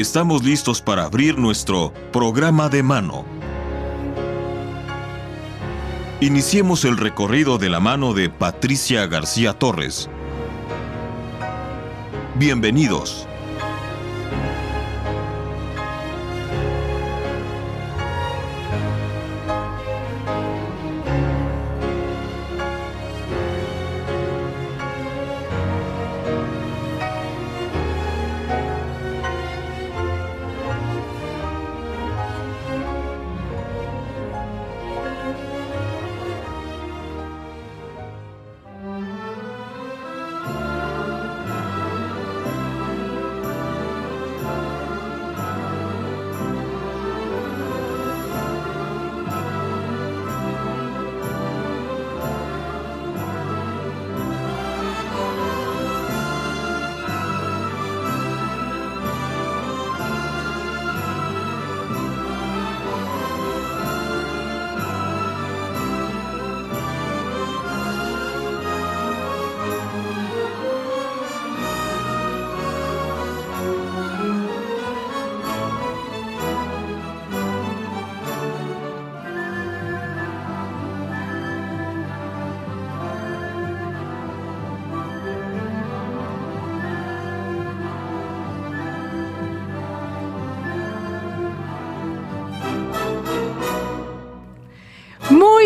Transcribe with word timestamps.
estamos 0.00 0.42
listos 0.42 0.80
para 0.80 1.04
abrir 1.04 1.38
nuestro 1.38 1.92
programa 2.12 2.68
de 2.68 2.82
mano. 2.82 3.24
Iniciemos 6.20 6.84
el 6.84 6.96
recorrido 6.96 7.58
de 7.58 7.68
la 7.68 7.80
mano 7.80 8.14
de 8.14 8.30
Patricia 8.30 9.06
García 9.06 9.52
Torres. 9.52 10.08
Bienvenidos. 12.36 13.29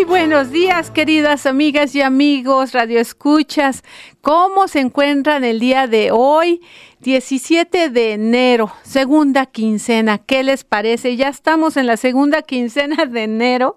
Buenos 0.06 0.50
días, 0.50 0.91
queridas 0.91 1.47
amigas 1.47 1.94
y 1.94 2.02
amigos, 2.02 2.72
Radio 2.72 3.00
Escuchas. 3.00 3.83
¿Cómo 4.20 4.69
se 4.69 4.80
encuentran 4.80 5.44
el 5.44 5.60
día 5.60 5.86
de 5.86 6.10
hoy, 6.10 6.60
17 7.00 7.88
de 7.88 8.12
enero, 8.12 8.70
segunda 8.82 9.47
quincena? 9.47 10.19
¿Qué 10.19 10.42
les 10.42 10.64
parece? 10.64 11.16
Ya 11.16 11.28
estamos 11.28 11.77
en 11.77 11.86
la 11.86 11.97
segunda 11.97 12.42
quincena 12.42 13.06
de 13.06 13.22
enero 13.22 13.77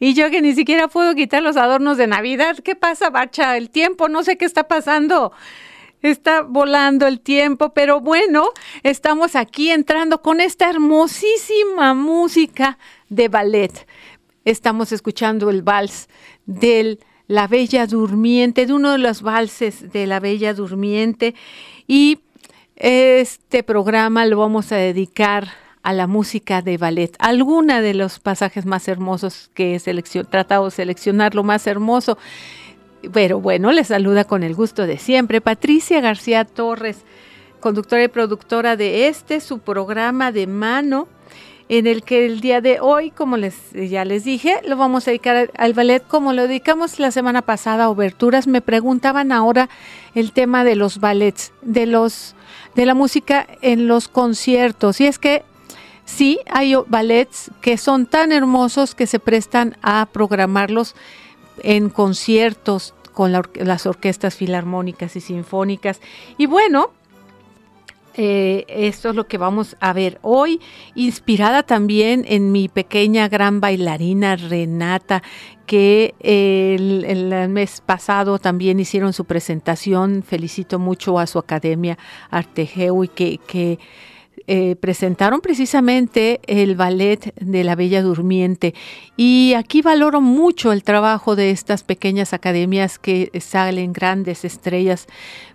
y 0.00 0.14
yo 0.14 0.30
que 0.30 0.42
ni 0.42 0.54
siquiera 0.54 0.88
puedo 0.88 1.14
quitar 1.14 1.42
los 1.42 1.56
adornos 1.56 1.96
de 1.96 2.08
Navidad. 2.08 2.56
¿Qué 2.58 2.74
pasa, 2.74 3.10
Bacha? 3.10 3.56
El 3.56 3.70
tiempo, 3.70 4.08
no 4.08 4.24
sé 4.24 4.36
qué 4.36 4.46
está 4.46 4.66
pasando. 4.66 5.32
Está 6.02 6.42
volando 6.42 7.06
el 7.06 7.20
tiempo, 7.20 7.72
pero 7.72 8.00
bueno, 8.00 8.48
estamos 8.84 9.36
aquí 9.36 9.70
entrando 9.70 10.22
con 10.22 10.40
esta 10.40 10.70
hermosísima 10.70 11.94
música 11.94 12.78
de 13.08 13.28
ballet 13.28 13.86
estamos 14.50 14.92
escuchando 14.92 15.50
el 15.50 15.62
vals 15.62 16.08
de 16.46 16.98
La 17.26 17.46
Bella 17.46 17.86
Durmiente, 17.86 18.66
de 18.66 18.72
uno 18.72 18.92
de 18.92 18.98
los 18.98 19.22
valses 19.22 19.92
de 19.92 20.06
La 20.06 20.20
Bella 20.20 20.54
Durmiente. 20.54 21.34
Y 21.86 22.20
este 22.76 23.62
programa 23.62 24.24
lo 24.26 24.38
vamos 24.38 24.72
a 24.72 24.76
dedicar 24.76 25.48
a 25.82 25.92
la 25.92 26.06
música 26.06 26.62
de 26.62 26.78
ballet. 26.78 27.14
Alguna 27.18 27.80
de 27.80 27.94
los 27.94 28.18
pasajes 28.18 28.66
más 28.66 28.88
hermosos 28.88 29.50
que 29.54 29.76
he 29.76 30.24
tratado 30.24 30.66
de 30.66 30.70
seleccionar, 30.70 31.34
lo 31.34 31.44
más 31.44 31.66
hermoso. 31.66 32.18
Pero 33.12 33.40
bueno, 33.40 33.72
les 33.72 33.88
saluda 33.88 34.24
con 34.24 34.42
el 34.42 34.54
gusto 34.54 34.86
de 34.86 34.98
siempre 34.98 35.40
Patricia 35.40 36.00
García 36.00 36.44
Torres, 36.44 37.04
conductora 37.60 38.04
y 38.04 38.08
productora 38.08 38.76
de 38.76 39.08
este, 39.08 39.40
su 39.40 39.60
programa 39.60 40.32
de 40.32 40.46
mano 40.46 41.08
en 41.68 41.86
el 41.86 42.02
que 42.02 42.24
el 42.24 42.40
día 42.40 42.60
de 42.60 42.80
hoy, 42.80 43.10
como 43.10 43.36
les 43.36 43.54
ya 43.72 44.04
les 44.04 44.24
dije, 44.24 44.60
lo 44.66 44.76
vamos 44.76 45.06
a 45.06 45.10
dedicar 45.10 45.50
al 45.56 45.74
ballet 45.74 46.06
como 46.06 46.32
lo 46.32 46.42
dedicamos 46.42 46.98
la 46.98 47.10
semana 47.10 47.42
pasada 47.42 47.90
oberturas. 47.90 48.46
Me 48.46 48.60
preguntaban 48.62 49.32
ahora 49.32 49.68
el 50.14 50.32
tema 50.32 50.64
de 50.64 50.76
los 50.76 50.98
ballets, 50.98 51.52
de 51.62 51.86
los 51.86 52.34
de 52.74 52.86
la 52.86 52.94
música 52.94 53.46
en 53.60 53.86
los 53.86 54.08
conciertos. 54.08 55.00
Y 55.00 55.06
es 55.06 55.18
que 55.18 55.42
sí 56.04 56.40
hay 56.50 56.74
ballets 56.86 57.50
que 57.60 57.76
son 57.76 58.06
tan 58.06 58.32
hermosos 58.32 58.94
que 58.94 59.06
se 59.06 59.18
prestan 59.18 59.76
a 59.82 60.06
programarlos 60.12 60.94
en 61.62 61.90
conciertos 61.90 62.94
con 63.12 63.32
las 63.32 63.86
orquestas 63.86 64.36
filarmónicas 64.36 65.16
y 65.16 65.20
sinfónicas. 65.20 66.00
Y 66.38 66.46
bueno, 66.46 66.92
eh, 68.20 68.64
esto 68.68 69.10
es 69.10 69.14
lo 69.14 69.28
que 69.28 69.38
vamos 69.38 69.76
a 69.78 69.92
ver 69.92 70.18
hoy, 70.22 70.60
inspirada 70.96 71.62
también 71.62 72.24
en 72.26 72.50
mi 72.50 72.68
pequeña 72.68 73.28
gran 73.28 73.60
bailarina 73.60 74.34
Renata, 74.34 75.22
que 75.66 76.16
el, 76.18 77.48
mes 77.48 77.80
pasado 77.80 78.40
también 78.40 78.80
hicieron 78.80 79.12
su 79.12 79.24
presentación. 79.24 80.24
Felicito 80.26 80.80
mucho 80.80 81.20
a 81.20 81.28
su 81.28 81.38
academia 81.38 81.96
Artegeu 82.28 83.04
y 83.04 83.08
que, 83.08 83.38
que 83.38 83.78
eh, 84.50 84.76
presentaron 84.76 85.42
precisamente 85.42 86.40
el 86.46 86.74
ballet 86.74 87.34
de 87.38 87.64
la 87.64 87.74
Bella 87.74 88.00
Durmiente. 88.00 88.74
Y 89.14 89.52
aquí 89.52 89.82
valoro 89.82 90.22
mucho 90.22 90.72
el 90.72 90.84
trabajo 90.84 91.36
de 91.36 91.50
estas 91.50 91.82
pequeñas 91.82 92.32
academias 92.32 92.98
que 92.98 93.30
salen 93.40 93.92
grandes 93.92 94.46
estrellas, 94.46 95.06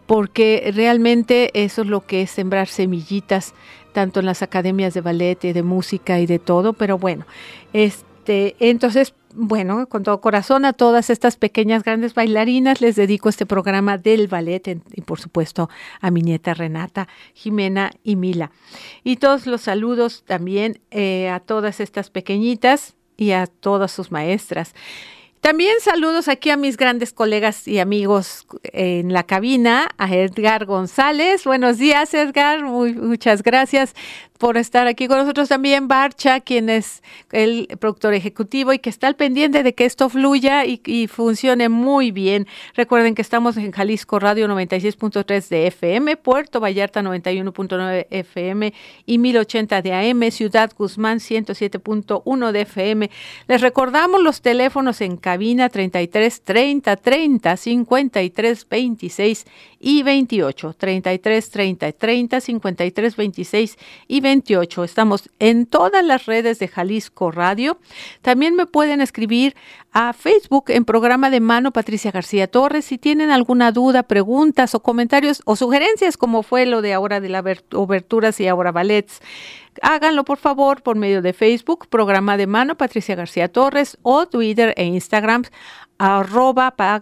porque 0.06 0.72
realmente 0.76 1.50
eso 1.56 1.82
es 1.82 1.88
lo 1.88 2.06
que 2.06 2.22
es 2.22 2.30
sembrar 2.30 2.68
semillitas, 2.68 3.56
tanto 3.94 4.20
en 4.20 4.28
las 4.28 4.44
academias 4.44 4.94
de 4.94 5.02
ballet, 5.02 5.42
de 5.42 5.64
música 5.64 6.20
y 6.20 6.28
de 6.28 6.38
todo. 6.38 6.74
Pero 6.74 7.00
bueno, 7.00 7.26
este, 7.74 8.56
entonces 8.60 9.16
bueno, 9.36 9.88
con 9.88 10.04
todo 10.04 10.22
corazón 10.22 10.66
a 10.66 10.74
todas 10.74 11.10
estas 11.10 11.38
pequeñas 11.38 11.84
grandes 11.84 12.14
bailarinas 12.14 12.82
les 12.82 12.96
dedico 12.96 13.30
este 13.30 13.46
programa 13.46 13.98
del 13.98 14.28
ballet 14.28 14.80
y 14.94 15.02
por 15.02 15.20
supuesto 15.20 15.70
a 16.02 16.12
mi 16.12 16.22
nieta 16.22 16.54
Renata, 16.54 17.08
Jimena 17.34 17.92
y 18.04 18.16
Mila. 18.16 18.52
Y 19.04 19.18
todos 19.18 19.48
los 19.48 19.62
saludos 19.62 20.24
también 20.26 20.80
eh, 20.92 21.30
a 21.30 21.40
todas 21.40 21.80
estas 21.80 22.10
pequeñitas 22.10 22.96
y 23.18 23.32
a 23.32 23.48
todas 23.48 23.92
sus 23.92 24.12
maestras. 24.12 24.74
También 25.42 25.76
saludos 25.82 26.30
aquí 26.30 26.52
a 26.52 26.58
mis 26.58 26.78
grandes 26.78 27.12
colegas 27.12 27.68
y 27.68 27.80
amigos 27.80 28.48
en 28.64 29.12
la 29.12 29.24
cabina, 29.24 29.90
a 29.98 30.16
Edgar 30.16 30.66
González. 30.66 31.44
Buenos 31.44 31.78
días, 31.78 32.14
Edgar. 32.14 32.64
muchas 32.64 33.44
gracias 33.44 33.94
por 34.44 34.58
estar 34.58 34.88
aquí 34.88 35.08
con 35.08 35.20
nosotros 35.20 35.48
también 35.48 35.88
Barcha, 35.88 36.42
quien 36.42 36.68
es 36.68 37.02
el 37.32 37.70
productor 37.80 38.14
ejecutivo 38.14 38.74
y 38.74 38.80
que 38.80 38.90
está 38.90 39.08
al 39.08 39.16
pendiente 39.16 39.64
de 39.64 39.74
que 39.74 39.86
esto 39.86 40.10
fluya 40.10 40.66
y, 40.66 41.08
funcione 41.08 41.70
muy 41.70 42.12
bien. 42.12 42.46
Recuerden 42.76 43.16
que 43.16 43.22
estamos 43.22 43.56
en 43.56 43.72
Jalisco 43.72 44.20
Radio 44.20 44.50
96.3 44.50 45.48
de 45.48 45.68
FM, 45.68 46.18
Puerto 46.18 46.60
Vallarta 46.60 47.02
91.9 47.02 48.08
FM 48.10 48.74
y 49.06 49.18
1080 49.18 49.82
de 49.82 49.94
AM, 49.94 50.30
Ciudad 50.30 50.70
Guzmán 50.78 51.20
107.1 51.20 52.52
de 52.52 52.62
FM. 52.64 53.10
Les 53.48 53.62
recordamos 53.62 54.22
los 54.22 54.42
teléfonos 54.42 55.00
en 55.00 55.16
cabina 55.16 55.70
33 55.70 56.42
30 56.42 56.98
30 56.98 57.56
53 57.56 58.68
26 58.70 59.46
y 59.80 60.04
28, 60.04 60.74
33 60.78 61.50
30 61.50 61.92
30 61.94 62.42
53 62.42 63.16
26 63.16 63.78
y 64.10 64.20
28. 64.20 64.33
Estamos 64.84 65.30
en 65.38 65.68
todas 65.68 66.04
las 66.04 66.26
redes 66.26 66.58
de 66.58 66.68
Jalisco 66.68 67.30
Radio. 67.30 67.78
También 68.24 68.56
me 68.56 68.66
pueden 68.66 69.00
escribir 69.00 69.56
a 69.92 70.12
Facebook 70.14 70.66
en 70.70 70.86
programa 70.86 71.30
de 71.30 71.40
mano 71.40 71.72
Patricia 71.72 72.10
García 72.10 72.48
Torres 72.48 72.86
si 72.86 72.98
tienen 72.98 73.30
alguna 73.30 73.72
duda, 73.72 74.04
preguntas 74.04 74.74
o 74.74 74.82
comentarios 74.82 75.44
o 75.46 75.56
sugerencias 75.56 76.18
como 76.18 76.42
fue 76.42 76.66
lo 76.66 76.82
de 76.82 76.94
ahora 76.94 77.22
de 77.22 77.30
la 77.30 77.44
oberturas 77.74 78.40
y 78.40 78.48
ahora 78.48 78.72
ballets. 78.72 79.22
Háganlo 79.82 80.24
por 80.24 80.38
favor 80.38 80.84
por 80.84 80.96
medio 80.96 81.22
de 81.22 81.34
Facebook, 81.34 81.88
programa 81.88 82.38
de 82.38 82.48
mano 82.48 82.76
Patricia 82.76 83.16
García 83.16 83.48
Torres 83.48 83.98
o 84.02 84.28
Twitter 84.28 84.74
e 84.78 84.86
Instagram 84.86 85.44
arroba 85.98 86.72
pa 86.72 87.00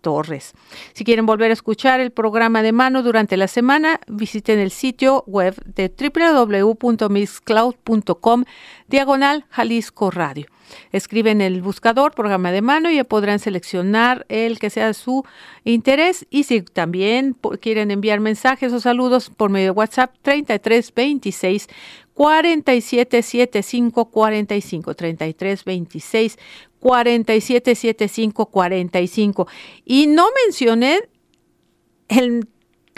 Torres. 0.00 0.54
Si 0.92 1.04
quieren 1.04 1.26
volver 1.26 1.50
a 1.50 1.54
escuchar 1.54 2.00
el 2.00 2.10
programa 2.10 2.62
de 2.62 2.72
mano 2.72 3.02
durante 3.02 3.36
la 3.36 3.48
semana, 3.48 4.00
visiten 4.08 4.58
el 4.58 4.70
sitio 4.70 5.22
web 5.26 5.54
de 5.64 5.88
www.mixcloud.com 5.88 8.44
diagonal 8.88 9.44
Jalisco 9.50 10.10
Radio. 10.10 10.46
Escriben 10.92 11.40
el 11.40 11.62
buscador 11.62 12.12
programa 12.12 12.50
de 12.50 12.60
mano 12.60 12.90
y 12.90 13.02
podrán 13.04 13.38
seleccionar 13.38 14.26
el 14.28 14.58
que 14.58 14.70
sea 14.70 14.92
su 14.94 15.24
interés 15.64 16.26
y 16.30 16.44
si 16.44 16.62
también 16.62 17.36
quieren 17.60 17.90
enviar 17.90 18.20
mensajes 18.20 18.72
o 18.72 18.80
saludos 18.80 19.30
por 19.30 19.50
medio 19.50 19.66
de 19.66 19.70
WhatsApp 19.72 20.14
33 20.22 20.92
26 20.94 21.68
47 22.16 23.22
75 23.22 24.10
45 24.10 24.94
33 24.94 25.64
26 25.64 26.38
47 26.80 27.74
75 27.74 28.46
45 28.46 29.46
y 29.84 30.06
no 30.06 30.26
mencioné 30.46 31.00
el 32.08 32.48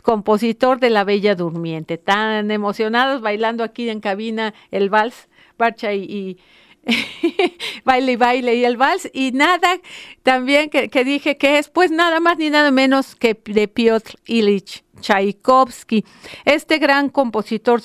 compositor 0.05 0.79
de 0.79 0.91
La 0.91 1.03
Bella 1.03 1.35
Durmiente, 1.35 1.99
tan 1.99 2.53
emocionados 2.53 3.21
bailando 3.21 3.65
aquí 3.65 3.89
en 3.89 3.99
cabina 3.99 4.55
el 4.71 4.89
vals, 4.89 5.29
Barcha 5.59 5.93
y 5.93 6.39
baile 7.85 8.13
y 8.13 8.17
baile 8.17 8.55
y 8.55 8.65
el 8.65 8.77
vals. 8.77 9.11
Y 9.13 9.33
nada 9.33 9.81
también 10.23 10.71
que, 10.71 11.05
dije 11.05 11.37
que 11.37 11.59
es 11.59 11.69
pues 11.69 11.91
nada 11.91 12.21
más 12.21 12.39
ni 12.39 12.51
nada 12.51 12.71
menos 12.71 13.17
que 13.17 13.37
de 13.45 13.67
Piotr 13.67 14.15
Ilich 14.27 14.85
Tchaikovsky, 15.01 16.05
este 16.45 16.79
gran 16.79 17.09
compositor 17.09 17.83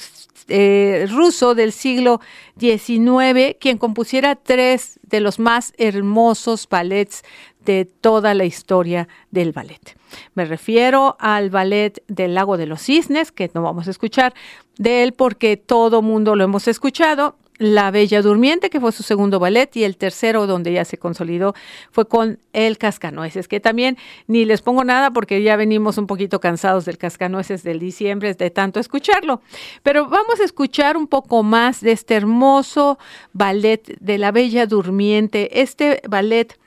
eh, 0.50 1.08
ruso 1.10 1.56
del 1.56 1.72
siglo 1.72 2.20
XIX, 2.60 3.56
quien 3.60 3.78
compusiera 3.78 4.36
tres 4.36 5.00
de 5.04 5.22
los 5.22 5.40
más 5.40 5.74
hermosos 5.78 6.68
ballets 6.70 7.24
de 7.66 7.86
toda 7.86 8.34
la 8.34 8.46
historia 8.46 9.08
del 9.32 9.52
ballet. 9.52 9.98
Me 10.36 10.46
refiero 10.46 11.16
al 11.20 11.50
ballet 11.50 12.04
del 12.08 12.34
lago 12.34 12.58
de 12.58 12.66
los 12.66 12.82
cisnes, 12.82 13.32
que 13.32 13.50
no 13.54 13.62
vamos 13.62 13.88
a 13.88 13.92
escuchar 13.92 14.34
de 14.78 15.04
él 15.04 15.14
porque 15.14 15.58
todo 15.58 16.02
mundo 16.02 16.36
lo 16.36 16.44
hemos 16.44 16.68
escuchado, 16.68 17.38
la 17.58 17.92
Bella 17.92 18.22
Durmiente, 18.22 18.70
que 18.70 18.80
fue 18.80 18.92
su 18.92 19.04
segundo 19.04 19.40
ballet, 19.40 19.76
y 19.76 19.84
el 19.84 19.98
tercero, 19.98 20.48
donde 20.48 20.74
ya 20.74 20.86
se 20.86 20.98
consolidó, 20.98 21.54
fue 21.92 22.08
con 22.08 22.40
El 22.52 22.78
Cascanueces, 22.78 23.48
que 23.48 23.60
también 23.60 23.98
ni 24.28 24.46
les 24.46 24.62
pongo 24.62 24.84
nada 24.84 25.12
porque 25.12 25.42
ya 25.44 25.56
venimos 25.56 25.98
un 25.98 26.08
poquito 26.08 26.40
cansados 26.40 26.86
del 26.86 26.98
Cascanueces 26.98 27.64
del 27.64 27.80
diciembre, 27.80 28.34
de 28.34 28.50
tanto 28.50 28.80
escucharlo. 28.80 29.42
Pero 29.84 30.08
vamos 30.08 30.40
a 30.40 30.44
escuchar 30.44 30.98
un 30.98 31.08
poco 31.08 31.44
más 31.44 31.82
de 31.82 31.92
este 31.92 32.16
hermoso 32.16 32.98
ballet 33.34 33.98
de 34.00 34.18
La 34.18 34.32
Bella 34.32 34.66
Durmiente. 34.66 35.62
Este 35.62 36.02
ballet 36.08 36.58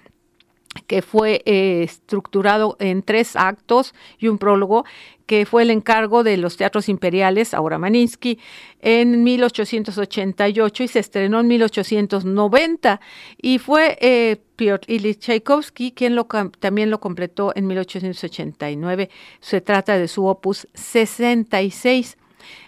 que 0.87 1.03
fue 1.03 1.43
eh, 1.45 1.83
estructurado 1.83 2.77
en 2.79 3.03
tres 3.03 3.37
actos 3.37 3.95
y 4.19 4.29
un 4.29 4.39
prólogo, 4.39 4.85
que 5.27 5.45
fue 5.45 5.63
el 5.63 5.71
encargo 5.71 6.23
de 6.23 6.37
los 6.37 6.57
teatros 6.57 6.89
imperiales, 6.89 7.53
ahora 7.53 7.79
Maninsky, 7.79 8.39
en 8.81 9.25
1888 9.25 10.85
y 10.85 10.89
se 10.89 11.01
estrenó 11.01 11.41
en 11.41 11.49
1890. 11.49 13.01
Y 13.43 13.59
fue 13.59 13.99
eh, 14.01 14.37
Piotr 14.57 14.91
Ilyich 14.91 15.19
Tchaikovsky 15.19 15.93
quien 15.93 16.15
lo, 16.15 16.27
también 16.61 16.91
lo 16.91 17.01
completó 17.01 17.53
en 17.57 17.67
1889. 17.67 19.11
Se 19.41 19.61
trata 19.61 19.99
de 19.99 20.09
su 20.09 20.27
opus 20.27 20.69
66. 20.75 22.17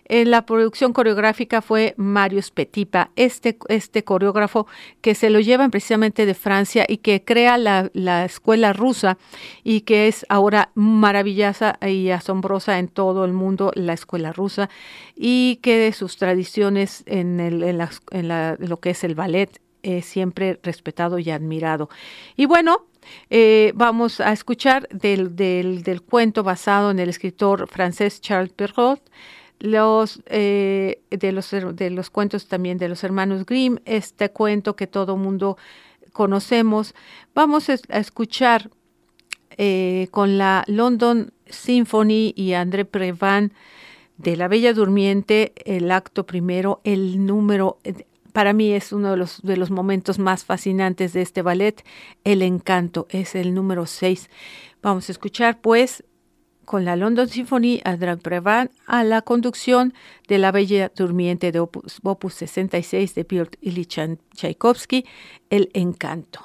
En 0.06 0.30
la 0.30 0.46
producción 0.46 0.94
coreográfica 0.94 1.60
fue 1.60 1.94
Marius 1.98 2.50
Petipa, 2.50 3.10
este, 3.14 3.58
este 3.68 4.04
coreógrafo 4.04 4.66
que 5.02 5.14
se 5.14 5.28
lo 5.28 5.38
llevan 5.38 5.70
precisamente 5.70 6.24
de 6.24 6.32
Francia 6.32 6.86
y 6.88 6.98
que 6.98 7.24
crea 7.24 7.58
la, 7.58 8.24
escuela 8.24 8.72
rusa 8.72 9.18
y 9.64 9.82
que 9.82 10.08
es 10.08 10.24
ahora 10.30 10.70
maravillosa 10.74 11.78
y 11.86 12.08
asombrosa 12.08 12.78
en 12.78 12.88
todo 12.88 13.26
el 13.26 13.34
mundo, 13.34 13.70
la 13.74 13.92
escuela 13.92 14.32
rusa, 14.32 14.70
y 15.14 15.56
que 15.56 15.76
de 15.76 15.92
sus 15.92 16.16
tradiciones 16.16 17.02
en, 17.06 17.38
el, 17.38 17.62
en, 17.62 18.28
lo 18.58 18.80
que 18.80 18.90
es 18.90 19.04
el 19.04 19.14
ballet 19.14 19.60
es 19.82 20.06
siempre 20.06 20.58
respetado 20.62 21.18
y 21.18 21.30
admirado. 21.30 21.90
Y 22.36 22.46
bueno, 22.46 22.86
eh, 23.30 23.72
vamos 23.74 24.20
a 24.20 24.32
escuchar 24.32 24.88
del, 24.88 25.36
del, 25.36 25.82
del, 25.82 26.02
cuento 26.02 26.42
basado 26.42 26.90
en 26.90 26.98
el 26.98 27.08
escritor 27.08 27.68
francés 27.68 28.20
Charles 28.20 28.52
Perrault, 28.52 29.02
los, 29.60 30.20
eh, 30.26 31.00
de 31.10 31.32
los 31.32 31.50
de 31.50 31.90
los 31.90 32.10
cuentos 32.10 32.46
también 32.46 32.78
de 32.78 32.88
los 32.88 33.02
hermanos 33.04 33.44
Grimm, 33.44 33.78
este 33.84 34.30
cuento 34.30 34.76
que 34.76 34.86
todo 34.86 35.16
mundo 35.16 35.56
conocemos. 36.12 36.94
Vamos 37.34 37.68
a 37.68 37.74
escuchar 37.98 38.70
eh, 39.56 40.08
con 40.10 40.38
la 40.38 40.64
London 40.66 41.32
Symphony 41.46 42.32
y 42.36 42.52
André 42.52 42.84
Previn 42.84 43.52
de 44.16 44.36
La 44.36 44.48
Bella 44.48 44.72
Durmiente, 44.72 45.52
el 45.64 45.90
acto 45.90 46.26
primero, 46.26 46.80
el 46.84 47.24
número, 47.24 47.78
para 48.32 48.52
mí 48.52 48.72
es 48.72 48.92
uno 48.92 49.12
de 49.12 49.16
los, 49.16 49.40
de 49.42 49.56
los 49.56 49.70
momentos 49.70 50.18
más 50.18 50.44
fascinantes 50.44 51.12
de 51.12 51.22
este 51.22 51.42
ballet, 51.42 51.84
El 52.24 52.42
Encanto, 52.42 53.06
es 53.10 53.34
el 53.34 53.54
número 53.54 53.86
6. 53.86 54.28
Vamos 54.82 55.08
a 55.08 55.12
escuchar 55.12 55.60
pues 55.60 56.04
con 56.68 56.84
la 56.84 56.96
London 56.96 57.26
Symphony 57.26 57.80
Adran 57.82 58.18
Prevan 58.18 58.70
a 58.86 59.02
la 59.02 59.22
conducción 59.22 59.94
de 60.28 60.36
La 60.36 60.52
Bella 60.52 60.92
Durmiente 60.94 61.50
de 61.50 61.60
Opus, 61.60 61.98
Opus 62.02 62.34
66 62.34 63.14
de 63.14 63.24
Piotr 63.24 63.58
Ilyich 63.62 63.98
Tchaikovsky, 64.34 65.06
El 65.48 65.70
Encanto. 65.72 66.44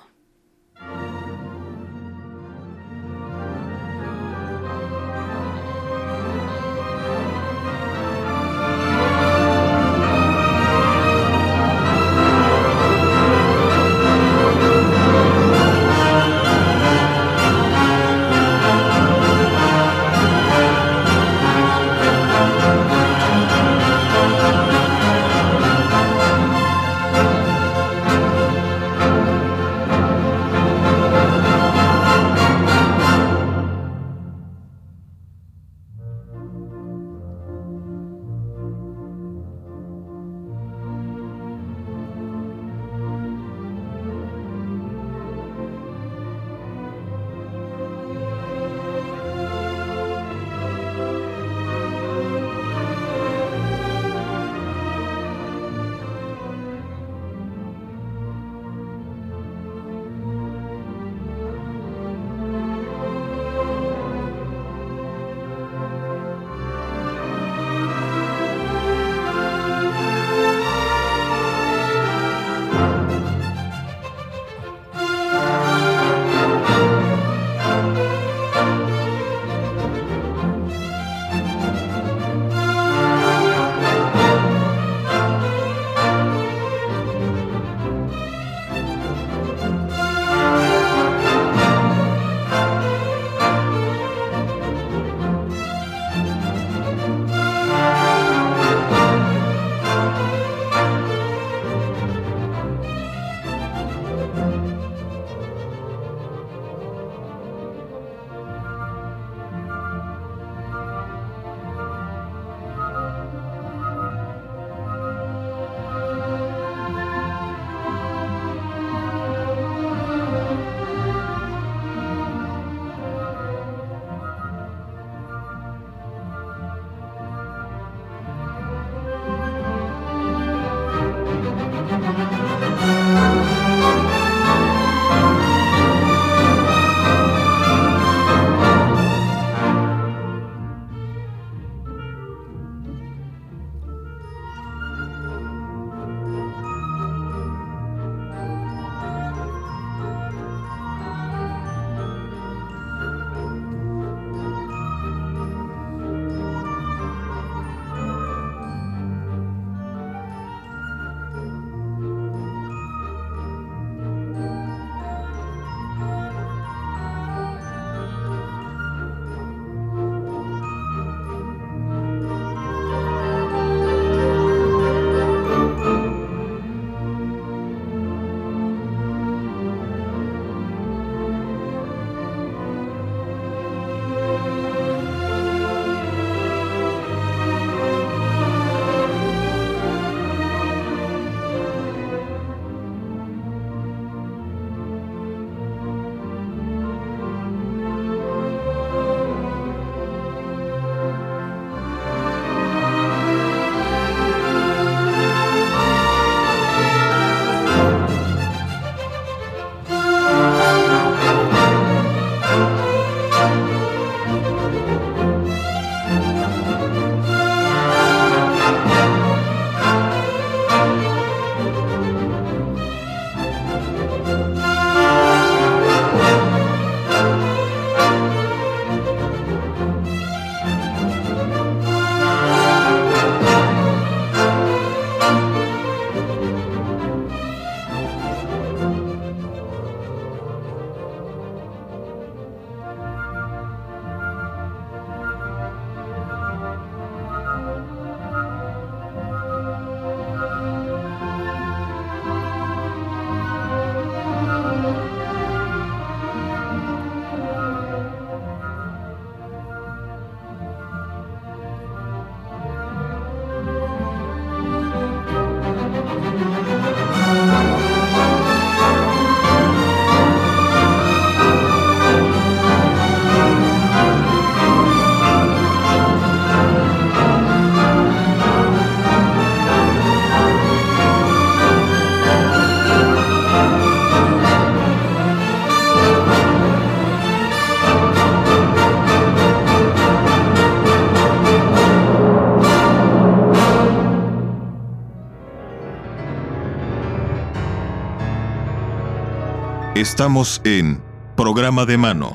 Estamos 300.03 300.59
en 300.65 301.01
Programa 301.37 301.85
de 301.85 301.97
Mano. 301.97 302.33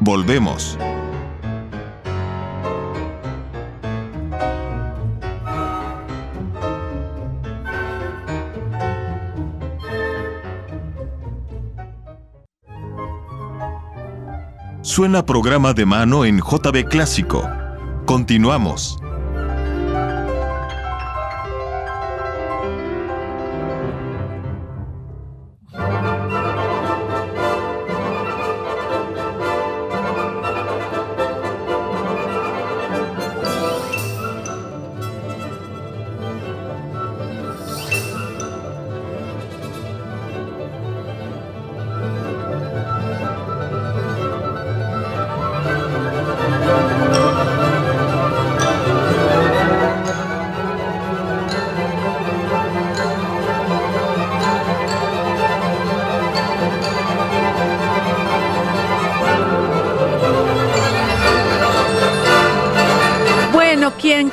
Volvemos. 0.00 0.78
Suena 14.80 15.26
programa 15.26 15.74
de 15.74 15.84
mano 15.84 16.24
en 16.24 16.38
JB 16.38 16.88
Clásico. 16.88 17.46
Continuamos. 18.06 18.99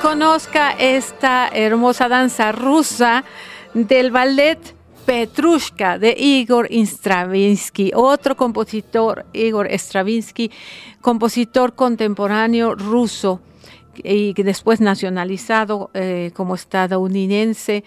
Conozca 0.07 0.71
esta 0.71 1.49
hermosa 1.49 2.07
danza 2.07 2.53
rusa 2.53 3.25
del 3.73 4.09
ballet 4.09 4.57
Petrushka 5.05 5.99
de 5.99 6.15
Igor 6.17 6.69
Stravinsky, 6.71 7.91
otro 7.93 8.37
compositor, 8.37 9.25
Igor 9.33 9.67
Stravinsky, 9.69 10.49
compositor 11.01 11.75
contemporáneo 11.75 12.73
ruso 12.73 13.41
y 14.01 14.31
después 14.41 14.79
nacionalizado 14.79 15.91
eh, 15.93 16.31
como 16.33 16.55
estadounidense. 16.55 17.83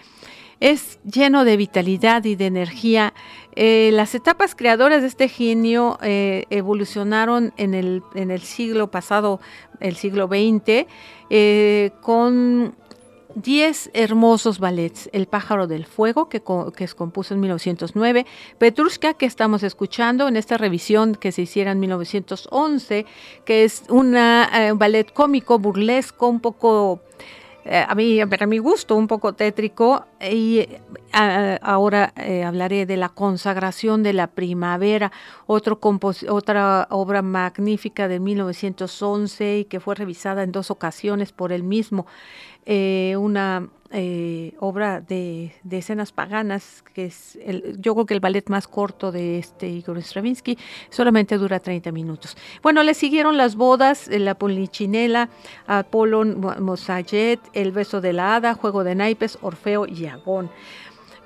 Es 0.61 0.99
lleno 1.03 1.43
de 1.43 1.57
vitalidad 1.57 2.23
y 2.23 2.35
de 2.35 2.45
energía. 2.45 3.15
Eh, 3.55 3.89
las 3.93 4.13
etapas 4.13 4.53
creadoras 4.53 5.01
de 5.01 5.07
este 5.07 5.27
genio 5.27 5.97
eh, 6.03 6.45
evolucionaron 6.51 7.51
en 7.57 7.73
el, 7.73 8.03
en 8.13 8.29
el 8.29 8.41
siglo 8.41 8.91
pasado, 8.91 9.41
el 9.79 9.95
siglo 9.95 10.27
XX, 10.27 10.85
eh, 11.31 11.89
con 12.01 12.75
10 13.33 13.89
hermosos 13.95 14.59
ballets. 14.59 15.09
El 15.13 15.25
pájaro 15.25 15.65
del 15.65 15.87
fuego, 15.87 16.29
que, 16.29 16.43
que 16.75 16.87
se 16.87 16.95
compuso 16.95 17.33
en 17.33 17.39
1909. 17.39 18.27
Petrushka, 18.59 19.15
que 19.15 19.25
estamos 19.25 19.63
escuchando 19.63 20.27
en 20.27 20.37
esta 20.37 20.57
revisión 20.57 21.15
que 21.15 21.31
se 21.31 21.41
hiciera 21.41 21.71
en 21.71 21.79
1911, 21.79 23.07
que 23.45 23.63
es 23.63 23.81
una, 23.89 24.47
un 24.71 24.77
ballet 24.77 25.11
cómico, 25.11 25.57
burlesco, 25.57 26.27
un 26.27 26.39
poco 26.39 27.01
eh, 27.63 27.85
a 27.87 27.93
mí, 27.93 28.19
para 28.25 28.47
mi 28.47 28.57
gusto, 28.57 28.95
un 28.95 29.07
poco 29.07 29.33
tétrico. 29.33 30.05
Y 30.19 30.59
eh, 30.59 31.59
ahora 31.61 32.13
eh, 32.15 32.43
hablaré 32.43 32.85
de 32.85 32.97
la 32.97 33.09
consagración 33.09 34.03
de 34.03 34.13
la 34.13 34.27
primavera, 34.27 35.11
otro 35.45 35.79
otra 36.29 36.87
obra 36.89 37.21
magnífica 37.21 38.07
de 38.07 38.19
1911 38.19 39.59
y 39.59 39.65
que 39.65 39.79
fue 39.79 39.95
revisada 39.95 40.43
en 40.43 40.51
dos 40.51 40.71
ocasiones 40.71 41.31
por 41.31 41.51
él 41.51 41.63
mismo. 41.63 42.05
una 43.17 43.69
eh, 43.93 44.53
obra 44.59 45.01
de, 45.01 45.51
escenas 45.69 46.11
paganas, 46.11 46.83
que 46.93 47.05
es 47.05 47.37
el, 47.43 47.77
yo 47.79 47.93
creo 47.93 48.05
que 48.05 48.13
el 48.13 48.19
ballet 48.19 48.47
más 48.49 48.67
corto 48.67 49.11
de 49.11 49.37
este 49.37 49.67
Igor 49.67 50.01
Stravinsky, 50.01 50.57
solamente 50.89 51.37
dura 51.37 51.59
30 51.59 51.91
minutos. 51.91 52.37
Bueno, 52.63 52.83
le 52.83 52.93
siguieron 52.93 53.35
las 53.37 53.55
bodas, 53.55 54.07
eh, 54.07 54.19
la 54.19 54.35
Polichinela, 54.35 55.29
Apollon 55.67 56.39
Mosayet, 56.59 57.39
El 57.53 57.71
beso 57.71 57.99
de 57.99 58.13
la 58.13 58.35
hada, 58.35 58.53
Juego 58.53 58.83
de 58.83 58.95
naipes, 58.95 59.37
Orfeo 59.41 59.85
y 59.85 60.05
Agón. 60.05 60.49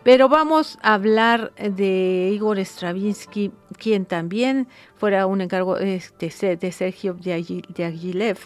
Pero 0.04 0.30
vamos 0.30 0.78
a 0.82 0.96
hablar 0.96 1.52
de 1.56 2.32
Igor 2.34 2.60
Stravinsky, 2.60 3.52
quien 3.78 4.06
también 4.06 4.68
fuera 4.96 5.26
un 5.26 5.42
encargo 5.42 5.78
este, 5.78 6.58
de 6.58 6.72
Sergio 6.72 7.16
Diaghilev 7.16 8.38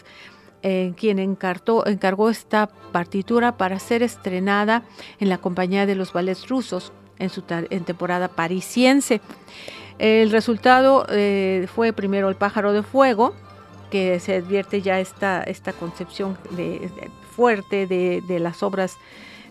eh, 0.62 0.92
quien 0.96 1.18
encargó 1.18 2.30
esta 2.30 2.66
partitura 2.92 3.56
para 3.56 3.78
ser 3.78 4.02
estrenada 4.02 4.82
en 5.18 5.28
la 5.28 5.38
compañía 5.38 5.86
de 5.86 5.94
los 5.94 6.12
ballets 6.12 6.48
rusos 6.48 6.92
en 7.18 7.30
su 7.30 7.42
temporada 7.42 8.28
parisiense. 8.28 9.20
El 9.98 10.30
resultado 10.30 11.06
eh, 11.10 11.66
fue 11.74 11.92
primero 11.92 12.28
El 12.28 12.36
pájaro 12.36 12.72
de 12.72 12.82
fuego, 12.82 13.34
que 13.90 14.20
se 14.20 14.36
advierte 14.36 14.82
ya 14.82 15.00
esta, 15.00 15.42
esta 15.42 15.72
concepción 15.72 16.38
fuerte 17.34 17.86
de, 17.86 18.38
las 18.38 18.62
obras 18.62 18.96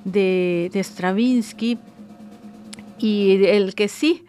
de, 0.06 0.70
de 0.74 0.84
Stravinsky, 0.84 1.78
y 2.98 3.46
el 3.46 3.76
que 3.76 3.88
sí 3.88 4.26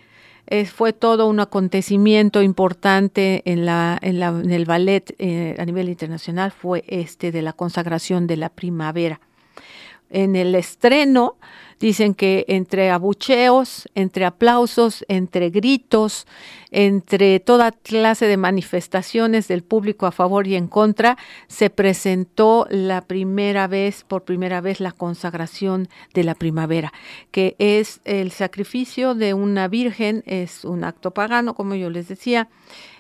fue 0.75 0.92
todo 0.92 1.28
un 1.28 1.38
acontecimiento 1.38 2.42
importante 2.42 3.42
en, 3.45 3.64
la, 3.66 3.99
en, 4.02 4.50
el 4.50 4.64
ballet 4.64 5.14
eh, 5.19 5.54
a 5.59 5.64
nivel 5.64 5.88
internacional, 5.88 6.50
fue 6.50 6.85
este 6.88 7.30
de 7.30 7.42
la 7.42 7.52
consagración 7.52 8.26
de 8.26 8.37
la 8.37 8.49
primavera. 8.49 9.21
En 10.11 10.37
el 10.37 10.55
estreno, 10.55 11.37
Dicen 11.81 12.12
que 12.12 12.45
entre 12.47 12.90
abucheos, 12.90 13.88
entre 13.95 14.26
aplausos, 14.26 15.02
entre 15.09 15.49
gritos, 15.49 16.26
entre 16.71 17.40
toda 17.40 17.73
clase 17.73 18.26
de 18.26 18.37
manifestaciones 18.37 19.49
del 19.49 19.62
público 19.62 20.05
a 20.05 20.12
favor 20.12 20.47
y 20.47 20.57
en 20.57 20.69
contra, 20.69 21.17
se 21.49 21.71
presentó 21.71 22.67
la 22.69 23.00
primera 23.00 23.67
vez, 23.67 24.05
por 24.05 24.25
primera 24.25 24.61
vez, 24.61 24.79
la 24.79 24.93
consagración 24.93 25.88
de 26.12 26.23
la 26.23 26.35
primavera, 26.35 26.93
que 27.31 27.57
es 27.59 28.02
el 28.05 28.31
sacrificio 28.31 29.14
de 29.14 29.33
una 29.33 29.67
virgen, 29.67 30.23
es 30.26 30.67
un 30.67 30.85
acto 30.85 31.12
pagano, 31.12 31.55
como 31.55 31.76
yo 31.76 31.88
les 31.88 32.09
decía, 32.09 32.50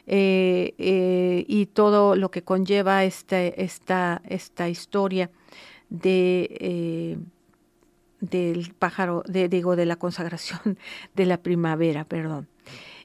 eh, 0.06 0.72
eh, 0.78 1.44
y 1.46 1.66
todo 1.66 2.16
lo 2.16 2.30
que 2.30 2.40
conlleva 2.40 3.04
esta, 3.04 3.42
esta 3.44 4.68
historia 4.70 5.28
de... 5.90 6.48
Eh, 6.60 7.18
del 8.20 8.74
pájaro, 8.78 9.22
de, 9.26 9.48
digo, 9.48 9.76
de 9.76 9.86
la 9.86 9.96
consagración 9.96 10.78
de 11.14 11.24
la 11.24 11.38
primavera, 11.38 12.04
perdón. 12.04 12.48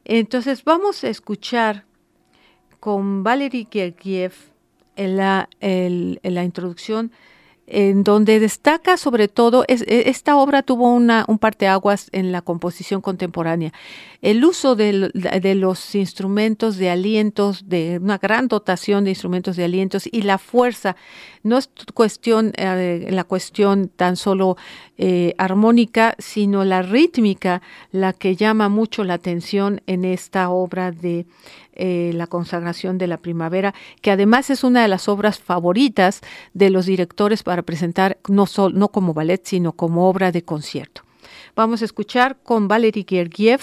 Entonces 0.03 0.65
vamos 0.65 1.05
a 1.05 1.09
escuchar 1.09 1.85
con 2.81 3.23
Valery 3.23 3.67
Gergiev 3.71 4.33
en 4.97 5.15
la, 5.15 5.49
la 5.61 6.43
introducción 6.43 7.11
en 7.67 8.03
donde 8.03 8.39
destaca 8.39 8.97
sobre 8.97 9.27
todo, 9.27 9.65
e, 9.67 9.75
esta 10.07 10.37
obra 10.37 10.61
tuvo 10.61 10.93
una, 10.93 11.25
un 11.27 11.39
parteaguas 11.39 12.09
en 12.11 12.31
la 12.31 12.41
composición 12.41 13.01
contemporánea. 13.01 13.73
El 14.21 14.43
uso 14.45 14.75
de, 14.75 15.11
los 15.55 15.95
instrumentos 15.95 16.77
de 16.77 16.89
alientos, 16.89 17.67
de 17.67 17.99
una 18.01 18.17
gran 18.17 18.47
dotación 18.47 19.03
de 19.03 19.11
instrumentos 19.11 19.55
de 19.55 19.63
alientos 19.63 20.07
y 20.11 20.21
la 20.21 20.37
fuerza, 20.37 20.95
no 21.45 21.59
es 21.59 21.69
cuestión, 21.93 22.53
eh, 22.57 23.07
la 23.11 23.23
cuestión 23.23 23.87
tan 23.87 24.15
solo 24.15 24.57
eh, 24.97 25.35
armónica, 25.37 26.15
sino 26.17 26.65
la 26.65 26.81
rítmica, 26.81 27.61
la 27.91 28.13
que 28.13 28.35
llama 28.35 28.67
mucho 28.67 29.03
la 29.03 29.13
atención 29.13 29.79
en 29.85 30.05
esta 30.05 30.49
obra 30.49 30.91
de 30.91 31.27
eh, 31.73 32.11
la 32.15 32.25
consagración 32.25 32.97
de 32.97 33.05
la 33.05 33.17
primavera, 33.17 33.75
que 34.01 34.09
además 34.09 34.49
es 34.49 34.63
una 34.63 34.81
de 34.81 34.87
las 34.87 35.07
obras 35.07 35.37
favoritas 35.39 36.21
de 36.55 36.71
los 36.71 36.87
directores 36.87 37.43
para 37.43 37.61
presentar 37.61 38.17
no, 38.27 38.45
no 38.73 38.87
como 38.89 39.13
ballet, 39.13 39.45
sino 39.45 39.73
como 39.73 40.09
obra 40.09 40.31
de 40.31 40.43
concierto. 40.43 41.03
Vamos 41.55 41.83
a 41.83 41.85
escuchar 41.85 42.37
con 42.41 42.67
Valery 42.67 43.05
Gergiev 43.07 43.61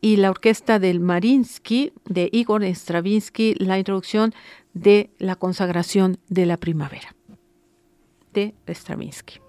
y 0.00 0.16
la 0.16 0.30
orquesta 0.30 0.78
del 0.78 1.00
Marinsky 1.00 1.92
de 2.04 2.28
Igor 2.32 2.62
Stravinsky 2.64 3.56
la 3.58 3.76
introducción 3.76 4.32
de 4.72 5.10
la 5.18 5.34
consagración 5.34 6.18
de 6.28 6.46
la 6.46 6.58
primavera 6.58 7.13
de 8.34 8.74
Stravinsky. 8.74 9.43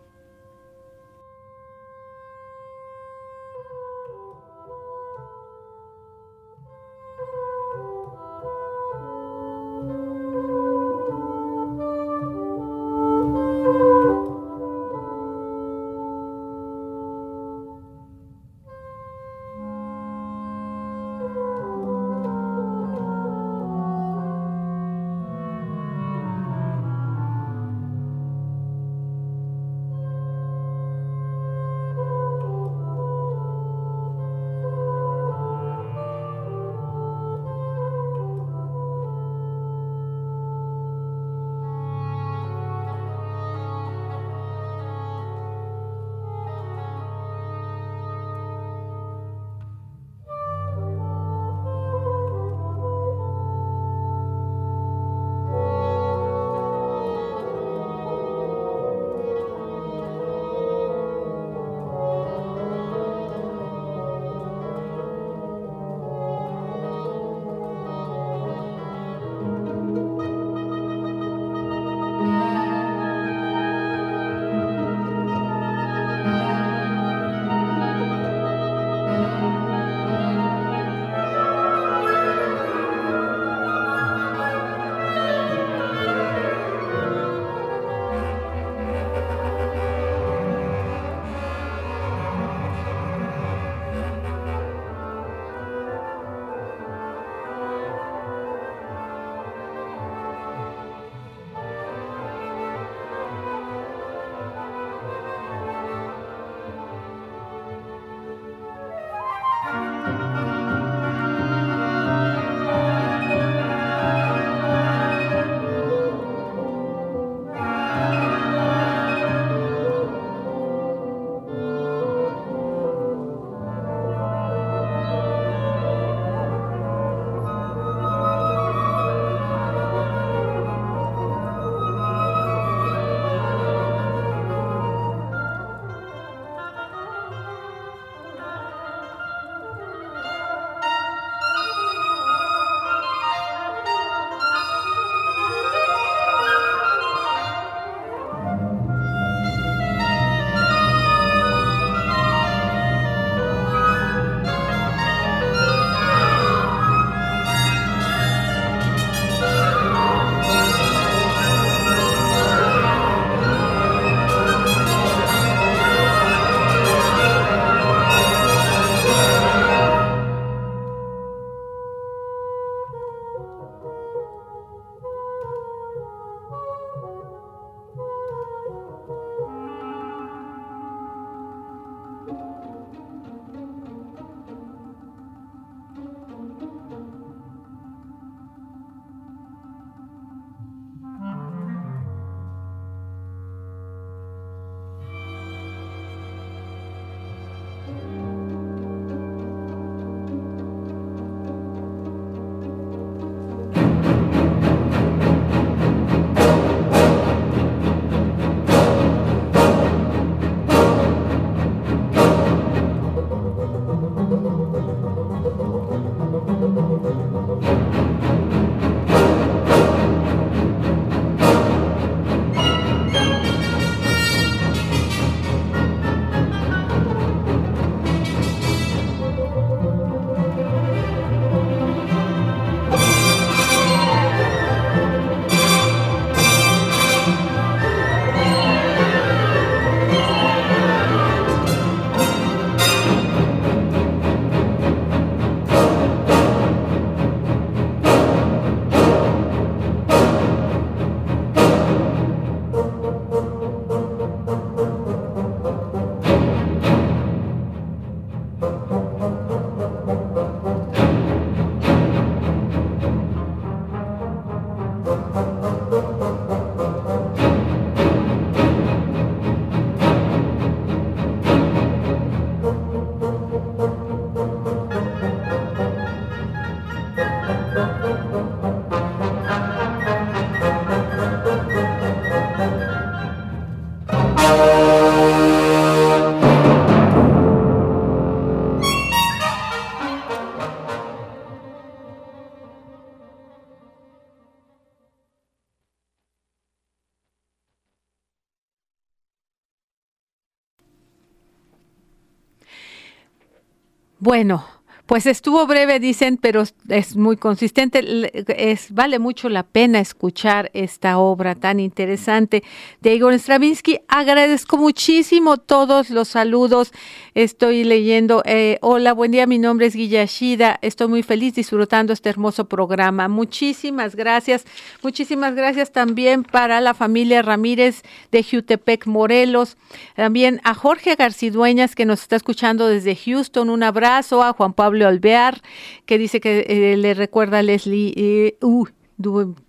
Bueno, 304.26 304.66
pues 305.06 305.28
estuvo 305.28 305.68
breve, 305.68 306.00
dicen, 306.00 306.38
pero 306.38 306.64
es 306.90 307.16
muy 307.16 307.38
consistente. 307.38 308.04
Es, 308.48 308.92
vale 308.92 309.20
mucho 309.20 309.50
la 309.50 309.62
pena 309.62 310.00
escuchar 310.00 310.72
esta 310.74 311.20
obra 311.20 311.54
tan 311.54 311.80
interesante 311.80 312.64
de 313.02 313.14
Igor 313.14 313.34
Stravinsky. 313.36 314.00
Agradezco 314.08 314.78
muchísimo 314.78 315.58
todos 315.58 316.10
los 316.10 316.30
saludos. 316.30 316.92
Estoy 317.36 317.84
leyendo. 317.84 318.42
Eh, 318.46 318.80
hola, 318.82 319.14
buen 319.14 319.32
día. 319.32 319.46
Mi 319.46 319.60
nombre 319.60 319.86
es 319.86 319.96
Guillashida. 319.96 320.80
Estoy 320.82 321.08
muy 321.08 321.22
feliz 321.22 321.54
disfrutando 321.54 322.12
este 322.12 322.30
hermoso 322.30 322.66
programa. 322.66 323.28
Muchísimas 323.28 324.16
gracias. 324.16 324.66
Muchísimas 325.04 325.54
gracias 325.54 325.92
también 325.92 326.44
para 326.44 326.82
la 326.82 326.96
familia 326.96 327.44
Ramírez 327.44 328.02
de 328.32 328.44
Jutepec, 328.44 329.06
Morelos. 329.06 329.78
También 330.16 330.62
a 330.64 330.74
Jorge 330.74 331.14
Garcidueñas, 331.14 331.94
que 331.94 332.06
nos 332.06 332.24
está 332.24 332.38
escuchando 332.38 332.88
desde 332.88 333.16
Houston. 333.16 333.70
Un 333.70 333.84
abrazo 333.84 334.42
a 334.42 334.54
Juan 334.54 334.74
Pablo 334.74 334.95
Alvear, 335.04 335.62
que 336.06 336.18
dice 336.18 336.40
que 336.40 336.66
eh, 336.68 336.98
le 336.98 337.14
recuerda 337.14 337.60
a 337.60 337.64
Leslie. 337.64 338.14
Eh, 338.16 338.58
uh, 338.62 338.86